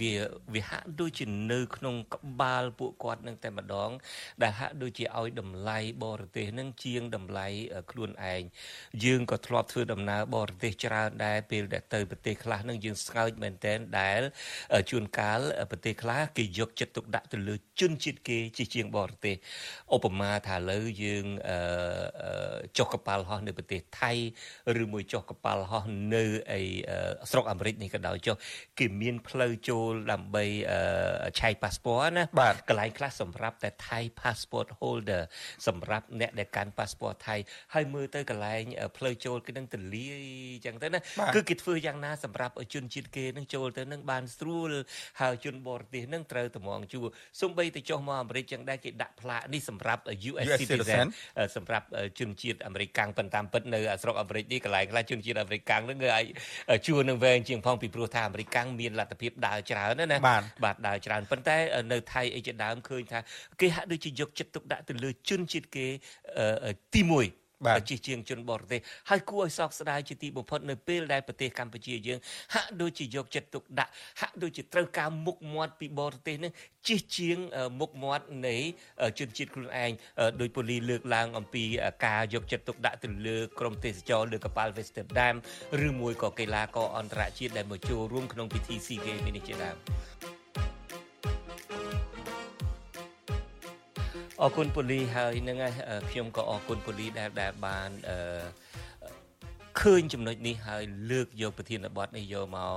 [0.00, 0.14] វា
[0.54, 3.90] វាហាក់ដូចជានៅ ក្នុងក្បាលពួកគាត់នឹងតែម្ដង
[4.42, 7.46] ដែលហាក់ដូចជាឲ្យតម្លៃបរទេសនឹងជាងតម្លៃ
[7.90, 8.42] ខ្លួនឯង
[9.04, 14.20] យើងក៏ធ្លាប់ធ្វើដំណើរបរទេសច្រើនដែរពេលដែលទៅប្រទេសខ្លះនឹងយើងស្ងើចមែនតែនដែល
[14.90, 19.36] ជួនកាលប្រទេសខ្លះគេយកចិត្តទុកដាក់ទៅលើជនជាតិគេជាជាងបរទេស
[19.94, 21.26] ឧបមាថាលើយើង
[22.78, 24.12] ចុះកប៉ាល់ហោះនៅប្រទេសថៃ
[24.82, 26.24] ឬមួយចុះកប៉ាល់ហោះនៅ
[26.58, 26.60] ឯ
[27.30, 28.36] ស្រុកអាមេរិកនេះក៏ដោយចុះ
[28.78, 30.44] គេមានផ្លូវចូលដើម្បី
[31.40, 32.24] ឆែក passport ណា
[32.68, 35.22] កន្លែងខ្លះសម្រាប់តែ Thai passport holder
[35.66, 37.36] សម្រាប់អ្នកដែលកាន់ passport ថៃ
[37.74, 38.62] ហើយមើលទៅកន្លែង
[38.96, 40.24] ផ្លូវចូលគឺនឹងទលាយ
[40.66, 41.00] ចឹងទៅណា
[41.34, 44.70] គឺគេធ្វើយ៉ាងណាសម្រាប់ជនជាតិគេនឹងចូលទៅនឹងបានស្រួល
[45.20, 47.00] ហើយជនបរទេសនឹងត្រូវតម្ងជួ
[47.42, 51.06] សំបីទៅចុះមកអាមេរិកចឹងដែរគេដាក់ផ្លាកនេះសម្រាប់ US citizen
[51.56, 51.86] សម្រាប់
[52.18, 56.24] ជនជាតិអាមេរិកកាំងប៉ុន្តែពិតនៅស្រុកអាមេរិកនេះកន្លែងខ្លះជនជាតិអាមេរិកកាំងនឹងគឺឲ្យ
[56.86, 60.18] ជួនឹងវែងជាងផងពីព្រោះថាអាមេរិកកាំងមានលទ្ធភាពដើរច្រើនណា
[60.64, 61.56] បាទដើរច្រើនប៉ុន្តែ
[61.92, 63.18] នៅថៃអីជាដើមឃើញថា
[63.60, 65.86] គេហាក់ដូចជាយកចិត្តទុកដាក់ទៅលើជនជាតិគេ
[66.94, 67.43] ទី1
[67.88, 72.18] ជាជាងជនបរទេសហើយគួរឲ្យសោកស្ដាយជាទីបំផុតនៅពេលដែលប្រទេសកម្ពុជាយើង
[72.54, 73.90] ហាក់ដូចជាយកចិត្តទុកដាក់
[74.20, 76.52] ហាក់ដូចជាត្រូវការមុខមាត់ពីបរទេសនឹង
[76.88, 77.38] ជាជាង
[77.80, 78.56] មុខមាត់នៃ
[79.18, 79.90] ជនជាតិខ្លួនឯង
[80.40, 81.64] ដោយពូលីលើកឡើងអំពី
[82.06, 85.34] ការយកចិត្តទុកដាក់ទៅលើក្រមទេសចរលើកប៉ាល់ Westerdam
[85.86, 90.43] ឬមួយក៏កីឡាករអន្តរជាតិដែលមកចូលរួមក្នុងពិធី SEA Games នេះជាដើម
[94.42, 95.58] អរគុណពូលីហើយនឹង
[96.10, 98.18] ខ្ញុំក៏អរគុណពូលីដែលដែលបានអឺ
[99.80, 102.74] ឃើញចំណុចនេះហើយលើកយកប្រធានបទនេះយកមក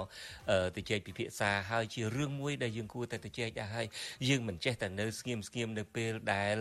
[0.75, 3.87] ទៅជែកពិភាក្សាហើយជារឿងមួយដែលយើងគួរតែទៅជែកដែរហើយ
[4.29, 6.57] យើងមិនចេះតែនៅស្ងៀមស្ងៀមនៅពេលដែល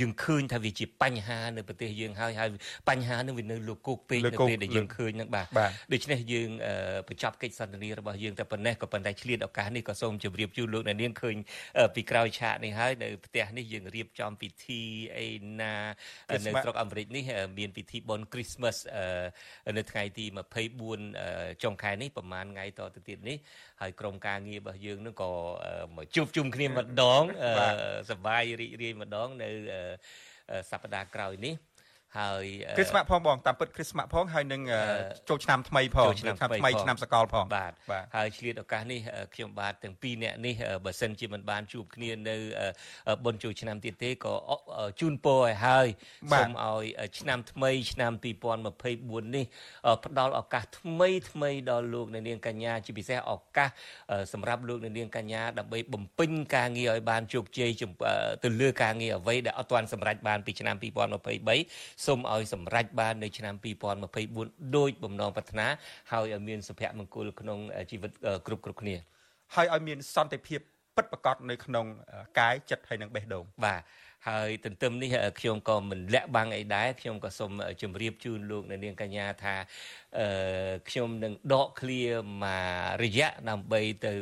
[0.00, 2.48] យើងឃើញថាវាជាបញ្ហានៅប្រទេសយើងហើយហើយ
[2.88, 5.46] បញ្ហានឹងវានៅលោកគោកពេកនៅពេលដែលយើងឃើញនឹងបាទ
[5.92, 6.48] ដូច្នេះយើង
[7.08, 11.36] បញ្ចប់កិច្ចសន្ទនារបស់យើងតែប៉ុណ្ណេះក៏ប៉ុន្តែឆ្លៀតឱកាសនេះក៏សូមជម្រាបជូនលោកអ្នកនាងឃើញ
[11.94, 14.80] ពីក្រោយឆាកនេះហើយនៅផ្ទះនេះយើងរៀបចំពិធី
[15.16, 15.28] អី
[15.60, 15.74] ណា
[16.46, 17.24] នៅស្រុកអាមេរិកនេះ
[17.58, 18.76] មានពិធីបុណ្យ Christmas
[19.76, 20.24] នៅថ្ងៃទី
[20.94, 23.36] 24ចុងខែនេះប្រហែលថ្ងៃតទៅទៀតនេះ
[23.80, 25.30] ហើយក្រុមការងាររបស់យើងនឹងក៏
[25.96, 27.22] មកជួបជុំគ្នាម្ដង
[28.10, 29.50] សប្បាយរីករាយម្ដងនៅ
[30.70, 31.54] សប្តាហ៍ក្រោយនេះ
[32.16, 32.44] ហើយ
[32.76, 34.62] គ្រីស្មាក់ផងបងតាមពិតគ្រីស្មាក់ផងហើយនឹង
[35.28, 37.72] ចូលឆ្នាំថ្មីផងឆ្នាំថ្មីឆ្នាំសកលផងបាទ
[38.16, 39.00] ហើយឆ្លៀតឱកាសនេះ
[39.34, 40.54] ខ្ញុំបាទទាំងពីរអ្នកនេះ
[40.84, 42.36] បើសិនជាមិនបានជួបគ្នានៅ
[43.24, 44.34] បុណ្យចូលឆ្នាំទៀតទេក៏
[45.00, 45.86] ជូនពរឲ្យហើយ
[46.32, 46.84] សូមឲ្យ
[47.18, 49.44] ឆ្នាំថ្មីឆ្នាំ2024នេះ
[50.04, 53.70] ផ្ដល់ឱកាសថ្មីថ្មីដល់លោកអ្នកនាងកញ្ញាជាពិសេសឱកាស
[54.32, 57.70] សម្រាប់លោកអ្នកនាងកញ្ញាដើម្បីបំពេញការងារឲ្យបានជោគជ័យ
[58.44, 63.54] ទៅលើការងារអ្វីដែលអត់ទាន់សម្រេចបានពីឆ្នាំ2023សូមឲ្យសម្រេចបាននៅឆ្នាំ
[64.14, 65.66] 2024ដោយបំណងប្រាថ្នា
[66.12, 67.58] ហើយឲ្យមានសុភមង្គលក្នុង
[67.90, 68.10] ជីវិត
[68.46, 68.96] គ្រប់គ្រប់គ្នា
[69.54, 70.60] ហើយឲ្យមានសន្តិភាព
[70.96, 71.86] ពិតប្រាកដនៅក្នុង
[72.38, 73.82] កាយចិត្តហើយនិងបេះដូងបាទ
[74.28, 77.50] ហើយទន្ទឹមនេះខ្ញុំក៏មិនលាក់បាំងអីដែរខ្ញុំក៏សូម
[77.82, 79.54] ជម្រាបជូនលោកអ្នកនាងកញ្ញាថា
[80.18, 82.02] អឺខ្ញុំនឹងដកឃ្លា
[82.42, 84.12] មករយៈដើម្បីទៅ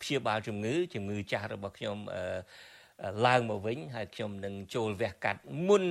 [0.00, 2.22] ព្យាបាលជំងឺជំងឺចាស់របស់ខ្ញុំអឺ
[3.26, 5.84] ឡើងមកវិញហើយខ្ញុំនឹងចូលវះកាត់មុន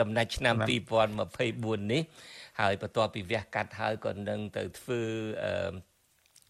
[0.00, 0.56] ដំណាច់ឆ្នាំ
[1.24, 2.02] 2024នេះ
[2.60, 5.00] ហើយបន្ទាប់ពីវះកាត់ហើយក៏នឹងទៅធ្វើ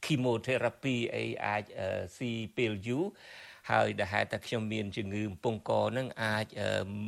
[0.04, 1.64] chemotherapy អីអាច
[2.16, 3.04] ស៊ីពេលយូរ
[3.70, 6.46] ហើយដែលហេតុតែខ្ញុំមានជំងឺកំពង់កនឹងអាច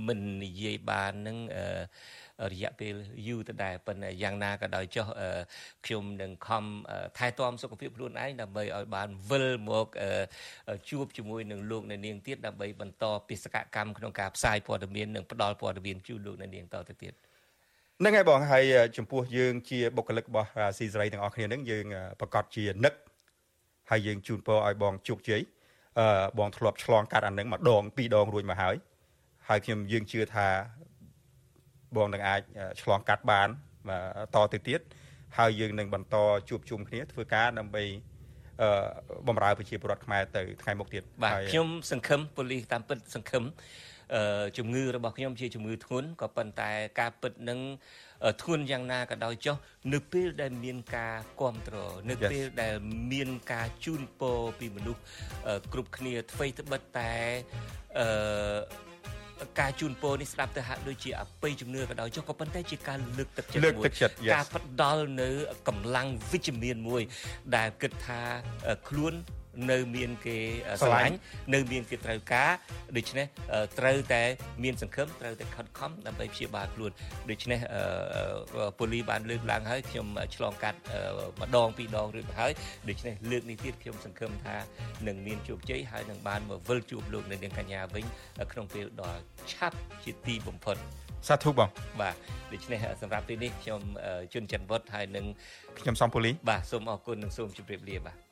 [0.06, 1.38] មិននិយាយបាននឹង
[2.52, 2.94] រយៈពេល
[3.28, 5.06] យូរទៅដែរប៉ុន្តែយ៉ាងណាក៏ដោយចុះ
[5.86, 6.64] ខ្ញុំនឹងខំ
[7.18, 9.86] ថែទាំសុខភាពខ្លួនឯងដើម្បីឲ្យបានវិលមក
[10.90, 17.12] ជួបជាមួយនឹងលោកអ្នកនាងទៀតដើម្បីបន្តបេសកកម្មក្នុងការផ្សាយព័ត៌មាននិងផ្តល់ព័ត៌មានជូនលោកអ្នកនាងតទៅទៀត
[18.00, 18.64] ហ្នឹងហើយបងហើយ
[18.96, 21.84] ចំពោះយើងជាបុគ្គលិករបស់ស៊ីសេរីទាំងអស់គ្នាហ្នឹងយើង
[22.20, 22.94] ប្រកាសជានឹក
[23.90, 25.42] ហើយយើងជូនពរឲ្យបងជោគជ័យ
[25.98, 26.06] អឺ
[26.38, 28.76] បងធ្លាប់ឆ្លងកាត់អានឹងម្ដងពីរដងរួចមកហើយ
[29.48, 30.46] ហើយខ្ញុំយើងជឿថា
[31.96, 32.40] បងនឹងអាច
[32.82, 33.48] ឆ្លងកាត់បាន
[34.34, 34.80] តទៅទៀត
[35.38, 36.16] ហើយយើងនឹងបន្ត
[36.48, 37.84] ជួបជុំគ្នាធ្វើការដើម្បី
[38.62, 38.86] អឺ
[39.28, 43.44] បំរើប្រជាពលរដ្ឋខ្មែរទៅថ្ងៃមុខទៀតបាទខ្ញុំសង្ឃឹមប៉ូលីសតាមពិតសង្ឃឹម
[44.14, 46.70] អឺជំងឺរបស់ខ្ញុំជាជំងឺធ្ងន់ក៏ប៉ុន្តែ
[47.00, 47.60] ការពិតនឹង
[48.42, 49.56] ធ្ងន់យ៉ាងណាក៏ដោយចុះ
[49.92, 52.74] នៅពេលដែលមានការគ្រប់គ្រងនៅពេលដែល
[53.12, 55.02] មានការជូនពរពីមនុស្ស
[55.72, 57.12] គ្រប់គ្នាអ្វីត្បិតតែ
[57.98, 58.08] អឺ
[59.60, 63.90] ការជូនពរនេះស្ដាប់ទៅហាក់ដូចជាអបិយជំនឿក៏ដោយចុះក៏ប៉ុន្តែជាការលើកទឹកចិត្តមួយ
[64.34, 65.28] ការផ្ដល់នៅ
[65.68, 67.02] កម្លាំងវិជ្ជមានមួយ
[67.56, 68.20] ដែលគិតថា
[68.88, 69.14] ខ្លួន
[69.70, 70.36] នៅមានគេ
[70.80, 71.16] ស្រឡាញ់
[71.54, 72.50] នៅមានគេត្រូវការ
[72.96, 73.26] ដូច្នេះ
[73.78, 74.22] ត្រូវតែ
[74.64, 76.92] មានសង្ឃឹមត្រូវតែខិតខំដើម្បីព្យាបាលខ្លួន
[77.30, 77.60] ដូច្នេះ
[78.78, 80.06] ប៉ូលីបានលើកឡើងហើយខ្ញុំ
[80.36, 80.78] ឆ្លងកាត់
[81.40, 82.52] ម្ដងពីរដងរួចមកហើយ
[82.88, 84.56] ដូច្នេះលើកនេះទៀតខ្ញុំសង្ឃឹមថា
[85.06, 88.04] នឹងមានជោគជ័យហើយនឹងបានមកវិលជួបលោកនៅនាងកញ្ញាវិញ
[88.52, 89.12] ក្នុងពេលដ៏
[89.52, 90.76] ឆាប់ជាទីបំផុត
[91.28, 92.14] សាធុបងបាទ
[92.52, 93.80] ដូច្នេះសម្រាប់ពេលនេះខ្ញុំ
[94.32, 95.26] ជួនច័ន្ទវុតហើយនឹង
[95.80, 98.27] ខ្ញុំសំពូលីបាទសូមអរគុណនិងសូមជម្រាបលាបាទ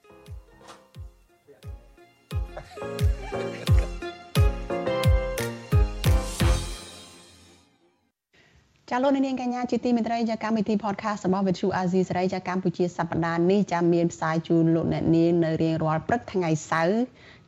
[8.91, 17.01] ចាលោកនាងកញ្ញាជាទីមេត្រីចាកម្មវិធី podcast របស់ Vithu Azizi សេរីចាកម្ពុជាសប្តាហ៍នេះចាមានផ្សាយជូនលោកអ្នកនាងនៅរៀងរាល់ព្រឹកថ្ងៃសៅរ៍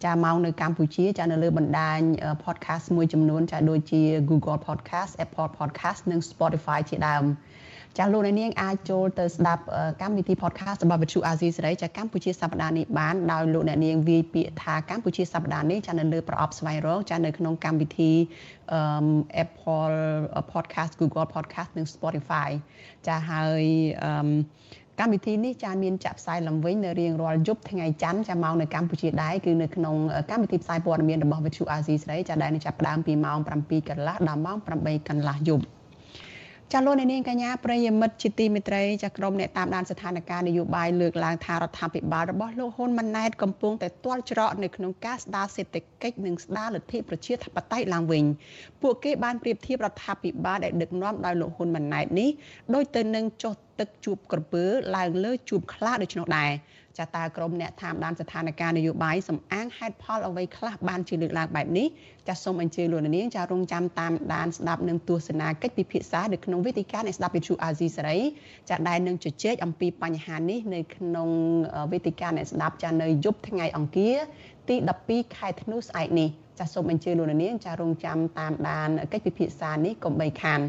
[0.04, 2.00] ចាម៉ោងនៅកម្ពុជាចានៅលើបណ្ដាញ
[2.44, 7.24] podcast មួយចំនួនចាដូចជា Google Podcast Apple Podcast និង Spotify ជាដើម
[7.98, 9.62] ចាលោកនាងអាចចូលទៅស្ដាប់
[10.02, 18.12] កម្មវិធី podcast របស់ Vithu Azizi សេរីចាកម្ពុជាសប្តាហ៍នេះបានដោយលោកអ្នកនាងវាយពាក្យថាកម្ពុជាសប្តាហ៍នេះចានៅលើប្រអប់ស្វែងរកចានៅក្នុងកម្មវិធី
[19.44, 19.98] Apple
[20.52, 22.50] podcast Google podcast និង Spotify
[23.06, 23.62] ចាហើយ
[25.00, 29.96] កម្មវិធីនេះចាមានចាក់ផ្សាយឡើងវិញនៅរៀងរាល់យប់ថ្ងៃច័ន្ទចាម៉ោងនៅកម្ពុជាដែរគឺនៅក្នុង
[30.30, 35.77] កម្មវិធីផ្សាយព័ត៌មានរបស់ Vithu Azizi ស្រីចាដែលនឹងចាប់ផ្ដើមពីម៉ោង7កន្លះដល់ម៉ោង8កន្លះយប់
[36.72, 48.24] ចាលោកនាងកញ្ញាប្រិយមិត្តជាទីមេត្រីចាក្រុមអ្នកតាមដានស្ថានភាពនយោបាយលើកឡើងថារដ្ឋាភិបាលរបស់លោកហ៊ុនម៉ាណែតកំពុងតែទាល់ច្រកនៅក្នុងការស្ដារសេដ្ឋកិច្ចនិងស្ដារលទ្ធិប្រជាធិបតេយ្យឡើងវិញ
[48.82, 52.30] ពួកគេបានប្រៀបធៀបរដ្ឋាភិបាលដែលដឹកនាំដោយលោកហ៊ុនម៉ាណែតនេះ
[52.74, 54.64] ដូចទៅនឹងចុះ ទឹកជួបក្រពើ
[54.96, 56.52] ឡើងលើជួបខ្លាដូច្នោះដែរ
[56.98, 61.86] ចាតើក្រមអ្នកតាមដានស្ថានភាពនយោបាយសំអាងហេតុផលអ្វីខ្លះបានជាលើកឡើងបែបនេះ
[62.28, 68.18] ចាសូមអញ្ជើញលោកនាងចារងចាំតាមដានស្ដាប់នឹងទស្សនាកិច្ចពិភាក្សានៅក្នុងវេទិកានៃស្ដាប់វិទ្យុអាស៊ីសេរី
[68.70, 71.28] ចាដែលនឹងជជែកអំពីបញ្ហានេះនៅក្នុង
[71.92, 74.16] វេទិកានៃស្ដាប់ចានៅយប់ថ្ងៃអង្គារ
[74.68, 74.76] ទី
[75.06, 80.60] 12ខែធ្នូស្អែកនេះចាសូមអញ្ជើញលោកនាងចារងចាំតាមដានកិច្ចពិភាក្សានេះកុំបីខាន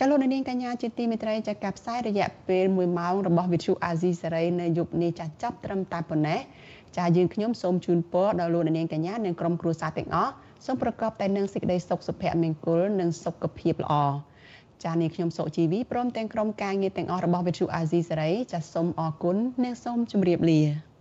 [0.00, 6.40] ចាលោកនាងកញ្ញាជាទីមេត្រីចាការផ្សាយរយៈពេល1ម៉ោងរបស់វិទ្យុអាស៊ីសេរីនៅយប់នេះចាចាប់ត្រឹមតែប៉ុណ្ណេះ
[6.96, 10.32] ចាយើងខ្ញុំសូមជូនពរដល់លោកនាងកញ្ញានិងក្រុមគ្រួសារទាំងអស់
[10.66, 13.94] សូមប្រកបតែនឹងសេចក្តីសុខសុភមង្គលនិងសុខភាពល្អ
[14.84, 20.60] ចានាងខ្ញុំសុជីវីព្រមទាំងក្រុមការងារទាំងអស់របស់វិទ្យុអាស៊ីសេរីចាសូមអរគុណនិងសូមជម្រាបលា។